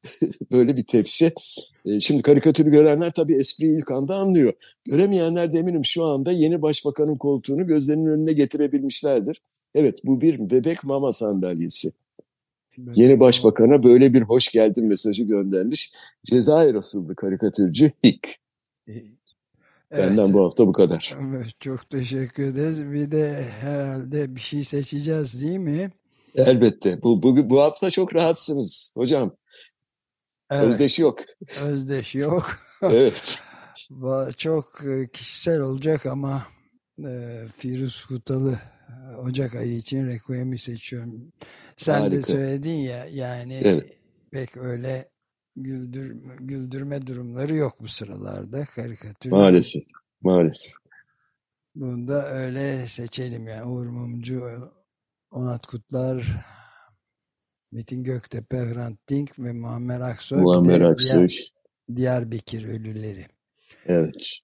Böyle 0.51 0.77
bir 0.77 0.86
tepsi. 0.86 1.33
E, 1.86 1.99
şimdi 1.99 2.21
karikatürü 2.21 2.71
görenler 2.71 3.12
tabii 3.12 3.33
espriyi 3.33 3.77
ilk 3.77 3.91
anda 3.91 4.15
anlıyor. 4.15 4.53
Göremeyenler 4.86 5.53
de 5.53 5.60
eminim 5.60 5.86
şu 5.86 6.03
anda 6.03 6.31
yeni 6.31 6.62
başbakanın 6.62 7.17
koltuğunu 7.17 7.67
gözlerinin 7.67 8.05
önüne 8.05 8.33
getirebilmişlerdir. 8.33 9.41
Evet 9.75 9.99
bu 10.05 10.21
bir 10.21 10.49
bebek 10.49 10.83
mama 10.83 11.12
sandalyesi. 11.12 11.91
Yeni 12.95 13.19
başbakana 13.19 13.83
böyle 13.83 14.13
bir 14.13 14.21
hoş 14.21 14.51
geldin 14.51 14.88
mesajı 14.88 15.23
göndermiş. 15.23 15.91
Cezayir 16.25 16.75
asıllı 16.75 17.15
karikatürcü 17.15 17.91
Hik. 18.03 18.38
Evet. 18.88 20.10
Benden 20.10 20.33
bu 20.33 20.45
hafta 20.45 20.67
bu 20.67 20.71
kadar. 20.71 21.17
Çok 21.60 21.89
teşekkür 21.89 22.43
ederiz. 22.43 22.91
Bir 22.91 23.12
de 23.12 23.45
herhalde 23.60 24.36
bir 24.36 24.39
şey 24.39 24.63
seçeceğiz 24.63 25.41
değil 25.41 25.57
mi? 25.57 25.91
Elbette. 26.38 27.02
Bu, 27.04 27.23
bu, 27.23 27.50
bu 27.50 27.62
hafta 27.62 27.91
çok 27.91 28.15
rahatsınız 28.15 28.91
hocam. 28.93 29.36
Evet. 30.52 30.63
Özdeş 30.63 31.00
yok. 31.00 31.19
Özdeş 31.65 32.15
yok. 32.15 32.60
evet. 32.82 33.41
çok 34.38 34.84
e, 34.86 35.08
kişisel 35.13 35.62
olacak 35.62 36.06
ama 36.06 36.47
e, 37.06 37.43
Firuz 37.58 38.06
Kutalı 38.06 38.60
Ocak 39.26 39.56
ayı 39.56 39.78
için 39.78 40.08
Requiem'i 40.08 40.58
seçiyorum. 40.58 41.34
Sen 41.78 42.00
Harika. 42.00 42.17
de 42.17 42.21
söyledin 42.23 42.76
ya 42.76 43.06
yani 43.06 43.62
evet. 43.63 43.97
pek 44.32 44.58
öyle 44.58 45.10
güldür, 45.56 46.23
güldürme 46.39 47.08
durumları 47.08 47.56
yok 47.56 47.73
bu 47.80 47.88
sıralarda 47.88 48.65
karikatür. 48.65 49.32
Maalesef. 49.32 49.84
Maalesef. 50.21 50.73
Bunu 51.76 52.08
da 52.08 52.28
öyle 52.30 52.88
seçelim 52.88 53.47
yani 53.47 53.63
Uğur 53.63 53.86
Mumcu, 53.86 54.71
Onat 55.38 55.67
Kutlar, 55.67 56.23
Metin 57.71 58.04
Göktepe, 58.04 58.58
Hrant 58.58 59.10
Dink 59.10 59.39
ve 59.39 59.52
Muammer 59.52 60.02
Aksoy. 60.02 60.41
Muammer 60.41 60.82
Aksoy. 60.82 61.28
Diğer, 61.28 61.52
Diyarbakır 61.95 62.63
ölüleri. 62.63 63.26
Evet. 63.86 64.39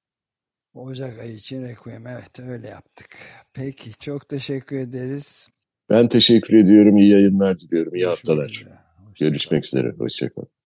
Ocak 0.74 1.20
ayı 1.20 1.34
için 1.34 1.64
Requiem. 1.64 2.08
Evet 2.08 2.40
öyle 2.40 2.68
yaptık. 2.68 3.10
Peki 3.54 3.92
çok 4.00 4.30
teşekkür 4.30 4.80
ederiz. 4.80 5.48
Ben 5.90 6.08
teşekkür 6.08 6.54
ediyorum. 6.54 6.98
İyi 6.98 7.12
yayınlar 7.12 7.60
diliyorum. 7.60 7.96
İyi 7.96 8.04
Görüşmek 8.04 8.18
haftalar. 8.18 8.50
Üzere. 8.50 8.80
Görüşmek 9.20 9.66
üzere. 9.66 9.94
Hoşçakalın. 9.98 10.54